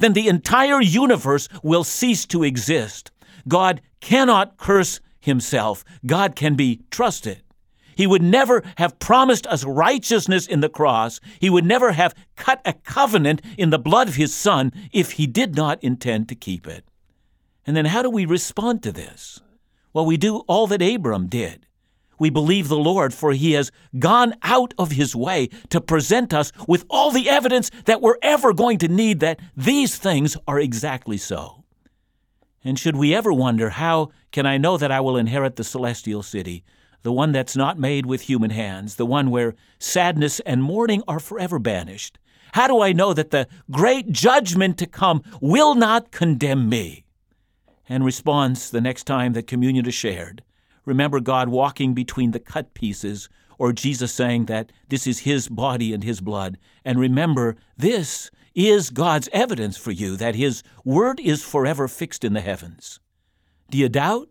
Then 0.00 0.12
the 0.12 0.28
entire 0.28 0.80
universe 0.80 1.48
will 1.62 1.84
cease 1.84 2.26
to 2.26 2.42
exist. 2.42 3.10
God 3.48 3.80
cannot 4.00 4.56
curse 4.56 5.00
himself. 5.20 5.84
God 6.04 6.36
can 6.36 6.54
be 6.54 6.82
trusted. 6.90 7.42
He 7.96 8.06
would 8.06 8.22
never 8.22 8.62
have 8.76 8.98
promised 8.98 9.46
us 9.46 9.64
righteousness 9.64 10.46
in 10.46 10.60
the 10.60 10.68
cross. 10.68 11.18
He 11.40 11.48
would 11.48 11.64
never 11.64 11.92
have 11.92 12.14
cut 12.36 12.60
a 12.64 12.74
covenant 12.74 13.40
in 13.56 13.70
the 13.70 13.78
blood 13.78 14.08
of 14.08 14.16
his 14.16 14.34
Son 14.34 14.72
if 14.92 15.12
he 15.12 15.26
did 15.26 15.56
not 15.56 15.82
intend 15.82 16.28
to 16.28 16.34
keep 16.34 16.66
it. 16.66 16.84
And 17.66 17.76
then 17.76 17.86
how 17.86 18.02
do 18.02 18.10
we 18.10 18.26
respond 18.26 18.82
to 18.82 18.92
this? 18.92 19.40
Well, 19.92 20.04
we 20.04 20.18
do 20.18 20.38
all 20.46 20.66
that 20.66 20.82
Abram 20.82 21.26
did. 21.26 21.65
We 22.18 22.30
believe 22.30 22.68
the 22.68 22.78
Lord, 22.78 23.12
for 23.12 23.32
he 23.32 23.52
has 23.52 23.70
gone 23.98 24.34
out 24.42 24.72
of 24.78 24.92
his 24.92 25.14
way 25.14 25.48
to 25.70 25.80
present 25.80 26.32
us 26.32 26.52
with 26.66 26.84
all 26.88 27.10
the 27.10 27.28
evidence 27.28 27.70
that 27.84 28.00
we're 28.00 28.18
ever 28.22 28.52
going 28.52 28.78
to 28.78 28.88
need 28.88 29.20
that 29.20 29.40
these 29.56 29.96
things 29.96 30.36
are 30.48 30.58
exactly 30.58 31.16
so. 31.18 31.64
And 32.64 32.78
should 32.78 32.96
we 32.96 33.14
ever 33.14 33.32
wonder, 33.32 33.70
how 33.70 34.10
can 34.32 34.46
I 34.46 34.58
know 34.58 34.76
that 34.76 34.90
I 34.90 35.00
will 35.00 35.16
inherit 35.16 35.56
the 35.56 35.64
celestial 35.64 36.22
city, 36.22 36.64
the 37.02 37.12
one 37.12 37.32
that's 37.32 37.56
not 37.56 37.78
made 37.78 38.06
with 38.06 38.22
human 38.22 38.50
hands, 38.50 38.96
the 38.96 39.06
one 39.06 39.30
where 39.30 39.54
sadness 39.78 40.40
and 40.40 40.62
mourning 40.62 41.02
are 41.06 41.20
forever 41.20 41.58
banished? 41.58 42.18
How 42.54 42.66
do 42.66 42.80
I 42.80 42.92
know 42.92 43.12
that 43.12 43.30
the 43.30 43.46
great 43.70 44.10
judgment 44.10 44.78
to 44.78 44.86
come 44.86 45.22
will 45.40 45.74
not 45.74 46.10
condemn 46.10 46.68
me? 46.68 47.04
And 47.88 48.04
responds 48.04 48.70
the 48.70 48.80
next 48.80 49.04
time 49.04 49.34
that 49.34 49.46
communion 49.46 49.86
is 49.86 49.94
shared 49.94 50.42
remember 50.86 51.20
God 51.20 51.50
walking 51.50 51.92
between 51.92 52.30
the 52.30 52.40
cut 52.40 52.72
pieces, 52.72 53.28
or 53.58 53.72
Jesus 53.72 54.12
saying 54.12 54.46
that 54.46 54.72
this 54.88 55.06
is 55.06 55.20
His 55.20 55.48
body 55.48 55.92
and 55.92 56.02
His 56.02 56.22
blood. 56.22 56.56
And 56.84 56.98
remember, 56.98 57.56
this 57.76 58.30
is 58.54 58.88
God's 58.88 59.28
evidence 59.32 59.76
for 59.76 59.90
you 59.90 60.16
that 60.16 60.34
His 60.34 60.62
word 60.84 61.20
is 61.20 61.42
forever 61.42 61.88
fixed 61.88 62.24
in 62.24 62.32
the 62.32 62.40
heavens. 62.40 63.00
Do 63.70 63.76
you 63.76 63.88
doubt? 63.88 64.28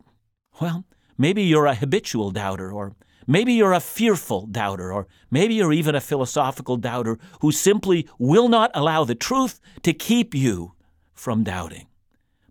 Well, 0.60 0.86
maybe 1.18 1.44
you're 1.44 1.68
a 1.68 1.76
habitual 1.76 2.32
doubter, 2.32 2.72
or 2.72 2.96
maybe 3.28 3.54
you're 3.54 3.74
a 3.74 3.80
fearful 3.80 4.48
doubter, 4.48 4.91
or 4.91 5.08
maybe 5.30 5.56
you're 5.56 5.74
even 5.74 5.96
a 5.96 6.02
philosophical 6.02 6.78
doubter 6.78 7.20
who 7.41 7.52
simply 7.52 8.08
will 8.18 8.48
not 8.48 8.72
allow 8.74 9.04
the 9.04 9.15
truth 9.15 9.60
to 9.84 9.94
keep 9.94 10.34
you 10.34 10.74
from 11.13 11.44
doubting. 11.44 11.88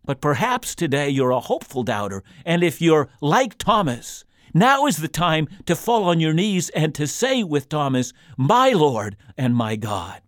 But 0.05 0.21
perhaps 0.21 0.75
today 0.75 1.09
you're 1.09 1.31
a 1.31 1.41
hopeful 1.41 1.83
doubter, 1.83 2.23
and 2.45 2.63
if 2.63 2.83
you're 2.83 3.09
like 3.21 3.57
Thomas, 3.59 4.25
now 4.53 4.87
is 4.87 4.99
the 4.99 5.09
time 5.09 5.49
to 5.67 5.75
fall 5.75 6.05
on 6.05 6.21
your 6.21 6.33
knees 6.33 6.69
and 6.71 6.95
to 6.95 7.07
say 7.07 7.43
with 7.43 7.69
Thomas, 7.69 8.13
My 8.37 8.71
Lord 8.71 9.17
and 9.37 9.57
my 9.57 9.77
God. 9.77 10.21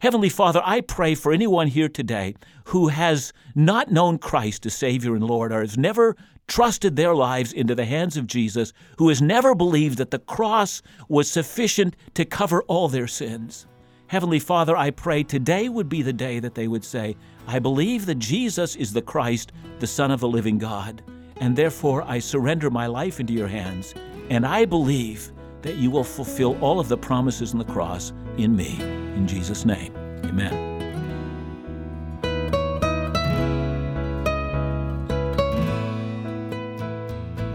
Heavenly 0.00 0.28
Father, 0.28 0.60
I 0.64 0.82
pray 0.82 1.14
for 1.14 1.32
anyone 1.32 1.66
here 1.66 1.88
today 1.88 2.34
who 2.66 2.88
has 2.88 3.32
not 3.54 3.90
known 3.90 4.18
Christ 4.18 4.66
as 4.66 4.74
Savior 4.74 5.14
and 5.14 5.24
Lord 5.24 5.50
or 5.50 5.60
has 5.60 5.78
never 5.78 6.14
trusted 6.46 6.94
their 6.94 7.14
lives 7.14 7.52
into 7.52 7.74
the 7.74 7.86
hands 7.86 8.16
of 8.16 8.26
Jesus, 8.26 8.72
who 8.98 9.08
has 9.08 9.22
never 9.22 9.54
believed 9.54 9.98
that 9.98 10.10
the 10.10 10.18
cross 10.18 10.82
was 11.08 11.30
sufficient 11.30 11.96
to 12.14 12.24
cover 12.24 12.62
all 12.64 12.88
their 12.88 13.06
sins. 13.06 13.66
Heavenly 14.06 14.38
Father, 14.38 14.76
I 14.76 14.90
pray 14.90 15.22
today 15.22 15.68
would 15.68 15.88
be 15.88 16.02
the 16.02 16.12
day 16.12 16.38
that 16.38 16.54
they 16.54 16.68
would 16.68 16.84
say, 16.84 17.16
I 17.46 17.58
believe 17.58 18.04
that 18.06 18.18
Jesus 18.18 18.76
is 18.76 18.92
the 18.92 19.00
Christ, 19.00 19.52
the 19.78 19.86
Son 19.86 20.10
of 20.10 20.20
the 20.20 20.28
living 20.28 20.58
God, 20.58 21.02
and 21.38 21.56
therefore 21.56 22.02
I 22.02 22.18
surrender 22.18 22.70
my 22.70 22.86
life 22.86 23.18
into 23.18 23.32
your 23.32 23.48
hands, 23.48 23.94
and 24.28 24.46
I 24.46 24.66
believe 24.66 25.32
that 25.62 25.76
you 25.76 25.90
will 25.90 26.04
fulfill 26.04 26.62
all 26.62 26.78
of 26.78 26.88
the 26.88 26.98
promises 26.98 27.54
in 27.54 27.58
the 27.58 27.64
cross 27.64 28.12
in 28.36 28.54
me. 28.54 28.76
In 28.80 29.26
Jesus' 29.26 29.64
name, 29.64 29.94
amen. 30.24 30.72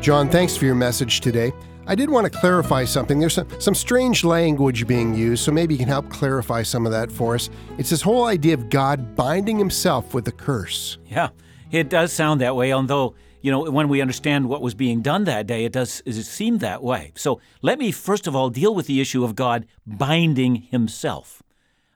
John, 0.02 0.30
thanks 0.30 0.58
for 0.58 0.66
your 0.66 0.76
message 0.76 1.22
today. 1.22 1.54
I 1.90 1.96
did 1.96 2.12
want 2.12 2.32
to 2.32 2.40
clarify 2.40 2.86
something. 2.86 3.18
There's 3.18 3.34
some, 3.34 3.48
some 3.60 3.74
strange 3.74 4.24
language 4.24 4.86
being 4.86 5.16
used, 5.16 5.44
so 5.44 5.52
maybe 5.52 5.74
you 5.74 5.80
can 5.80 5.88
help 5.88 6.08
clarify 6.12 6.62
some 6.62 6.86
of 6.86 6.92
that 6.92 7.12
for 7.12 7.34
us. 7.34 7.50
It's 7.80 7.90
this 7.90 8.04
whole 8.04 8.26
idea 8.26 8.54
of 8.54 8.70
God 8.70 9.16
binding 9.16 9.58
himself 9.58 10.14
with 10.14 10.28
a 10.28 10.32
curse. 10.32 11.00
Yeah, 11.08 11.30
it 11.72 11.90
does 11.90 12.14
sound 12.14 12.42
that 12.42 12.56
way, 12.56 12.72
although, 12.72 13.16
you 13.42 13.50
know, 13.50 13.72
when 13.72 13.90
we 13.90 14.02
understand 14.02 14.48
what 14.48 14.62
was 14.62 14.76
being 14.76 15.02
done 15.02 15.24
that 15.24 15.48
day, 15.48 15.66
it 15.66 15.72
does 15.72 16.04
it 16.06 16.14
seem 16.14 16.60
that 16.60 16.84
way. 16.84 17.12
So 17.16 17.42
let 17.64 17.80
me 17.80 17.92
first 17.92 18.28
of 18.28 18.36
all 18.36 18.52
deal 18.52 18.76
with 18.76 18.86
the 18.86 19.02
issue 19.02 19.24
of 19.24 19.34
God 19.34 19.66
binding 19.88 20.58
himself. 20.58 21.42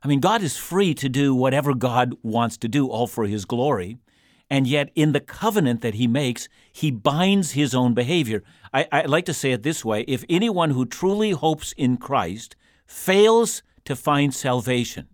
I 0.01 0.07
mean, 0.07 0.21
God 0.21 0.41
is 0.41 0.57
free 0.57 0.95
to 0.95 1.07
do 1.07 1.35
whatever 1.35 1.75
God 1.75 2.15
wants 2.23 2.57
to 2.57 2.67
do, 2.67 2.87
all 2.87 3.05
for 3.05 3.27
his 3.27 3.45
glory. 3.45 3.99
And 4.49 4.67
yet, 4.67 4.91
in 4.93 5.13
the 5.13 5.19
covenant 5.19 5.81
that 5.81 5.95
he 5.95 6.07
makes, 6.07 6.47
he 6.71 6.91
binds 6.91 7.51
his 7.51 7.73
own 7.73 7.93
behavior. 7.93 8.43
I, 8.73 8.87
I 8.91 9.01
like 9.03 9.25
to 9.25 9.33
say 9.33 9.51
it 9.51 9.63
this 9.63 9.85
way 9.85 10.01
if 10.01 10.25
anyone 10.29 10.71
who 10.71 10.85
truly 10.85 11.31
hopes 11.31 11.73
in 11.73 11.97
Christ 11.97 12.55
fails 12.85 13.61
to 13.85 13.95
find 13.95 14.33
salvation, 14.33 15.07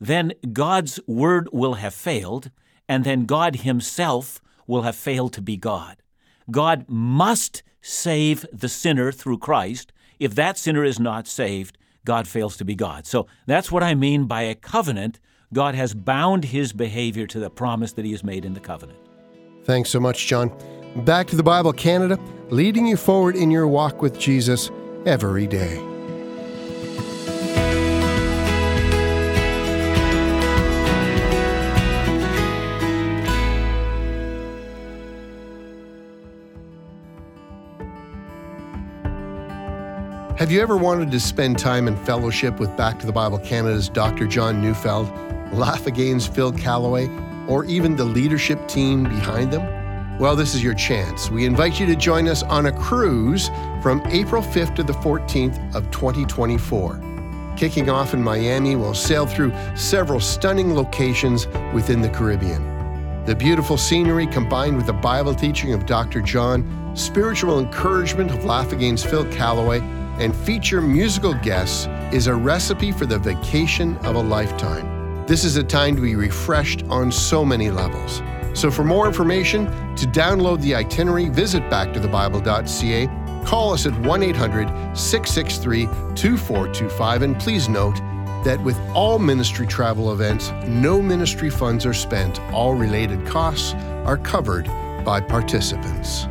then 0.00 0.32
God's 0.52 0.98
word 1.06 1.48
will 1.52 1.74
have 1.74 1.94
failed, 1.94 2.50
and 2.88 3.04
then 3.04 3.26
God 3.26 3.56
himself 3.56 4.40
will 4.66 4.82
have 4.82 4.96
failed 4.96 5.32
to 5.34 5.42
be 5.42 5.56
God. 5.56 6.02
God 6.50 6.86
must 6.88 7.62
save 7.82 8.46
the 8.52 8.68
sinner 8.68 9.12
through 9.12 9.38
Christ. 9.38 9.92
If 10.18 10.34
that 10.34 10.58
sinner 10.58 10.84
is 10.84 10.98
not 10.98 11.26
saved, 11.26 11.76
God 12.04 12.26
fails 12.26 12.56
to 12.56 12.64
be 12.64 12.74
God. 12.74 13.06
So 13.06 13.26
that's 13.46 13.70
what 13.70 13.82
I 13.82 13.94
mean 13.94 14.24
by 14.24 14.42
a 14.42 14.54
covenant 14.54 15.20
God 15.52 15.74
has 15.74 15.94
bound 15.94 16.44
his 16.46 16.72
behavior 16.72 17.26
to 17.26 17.40
the 17.40 17.50
promise 17.50 17.92
that 17.94 18.04
he 18.04 18.12
has 18.12 18.24
made 18.24 18.44
in 18.44 18.54
the 18.54 18.60
covenant. 18.60 18.98
Thanks 19.64 19.90
so 19.90 20.00
much, 20.00 20.26
John. 20.26 20.50
Back 20.96 21.28
to 21.28 21.36
the 21.36 21.44
Bible 21.44 21.72
Canada, 21.72 22.18
leading 22.48 22.84
you 22.84 22.96
forward 22.96 23.36
in 23.36 23.52
your 23.52 23.68
walk 23.68 24.02
with 24.02 24.18
Jesus 24.18 24.72
every 25.06 25.46
day. 25.46 25.76
Have 40.36 40.50
you 40.50 40.60
ever 40.60 40.76
wanted 40.76 41.12
to 41.12 41.20
spend 41.20 41.56
time 41.56 41.86
in 41.86 41.96
fellowship 41.98 42.58
with 42.58 42.76
Back 42.76 42.98
to 42.98 43.06
the 43.06 43.12
Bible 43.12 43.38
Canada's 43.38 43.88
Dr. 43.88 44.26
John 44.26 44.60
Neufeld, 44.60 45.08
Laugh 45.52 45.86
Again's 45.86 46.26
Phil 46.26 46.50
Callaway, 46.50 47.08
or 47.46 47.64
even 47.66 47.94
the 47.94 48.04
leadership 48.04 48.66
team 48.66 49.04
behind 49.04 49.52
them? 49.52 49.79
Well, 50.20 50.36
this 50.36 50.54
is 50.54 50.62
your 50.62 50.74
chance. 50.74 51.30
We 51.30 51.46
invite 51.46 51.80
you 51.80 51.86
to 51.86 51.96
join 51.96 52.28
us 52.28 52.42
on 52.42 52.66
a 52.66 52.72
cruise 52.72 53.48
from 53.82 54.02
April 54.08 54.42
5th 54.42 54.74
to 54.74 54.82
the 54.82 54.92
14th 54.92 55.74
of 55.74 55.90
2024. 55.90 57.54
Kicking 57.56 57.88
off 57.88 58.12
in 58.12 58.22
Miami, 58.22 58.76
we'll 58.76 58.92
sail 58.92 59.24
through 59.24 59.50
several 59.74 60.20
stunning 60.20 60.74
locations 60.74 61.46
within 61.72 62.02
the 62.02 62.10
Caribbean. 62.10 63.24
The 63.24 63.34
beautiful 63.34 63.78
scenery 63.78 64.26
combined 64.26 64.76
with 64.76 64.84
the 64.84 64.92
Bible 64.92 65.34
teaching 65.34 65.72
of 65.72 65.86
Dr. 65.86 66.20
John, 66.20 66.92
spiritual 66.94 67.58
encouragement 67.58 68.30
of 68.30 68.44
Laugh 68.44 68.72
Again's 68.72 69.02
Phil 69.02 69.24
Callaway, 69.32 69.80
and 70.18 70.36
feature 70.36 70.82
musical 70.82 71.32
guests 71.32 71.86
is 72.12 72.26
a 72.26 72.34
recipe 72.34 72.92
for 72.92 73.06
the 73.06 73.18
vacation 73.18 73.96
of 74.04 74.16
a 74.16 74.22
lifetime. 74.22 75.24
This 75.26 75.44
is 75.44 75.56
a 75.56 75.64
time 75.64 75.96
to 75.96 76.02
be 76.02 76.14
refreshed 76.14 76.84
on 76.90 77.10
so 77.10 77.42
many 77.42 77.70
levels. 77.70 78.20
So, 78.54 78.70
for 78.70 78.84
more 78.84 79.06
information, 79.06 79.66
to 79.96 80.06
download 80.06 80.60
the 80.60 80.74
itinerary, 80.74 81.28
visit 81.28 81.62
backtothebible.ca, 81.64 83.44
call 83.46 83.72
us 83.72 83.86
at 83.86 83.98
1 84.00 84.22
800 84.22 84.96
663 84.96 85.86
2425, 86.14 87.22
and 87.22 87.38
please 87.38 87.68
note 87.68 87.96
that 88.44 88.60
with 88.62 88.78
all 88.94 89.18
ministry 89.18 89.66
travel 89.66 90.12
events, 90.12 90.50
no 90.66 91.02
ministry 91.02 91.50
funds 91.50 91.84
are 91.84 91.94
spent. 91.94 92.40
All 92.52 92.74
related 92.74 93.26
costs 93.26 93.74
are 94.04 94.16
covered 94.16 94.66
by 95.04 95.20
participants. 95.20 96.26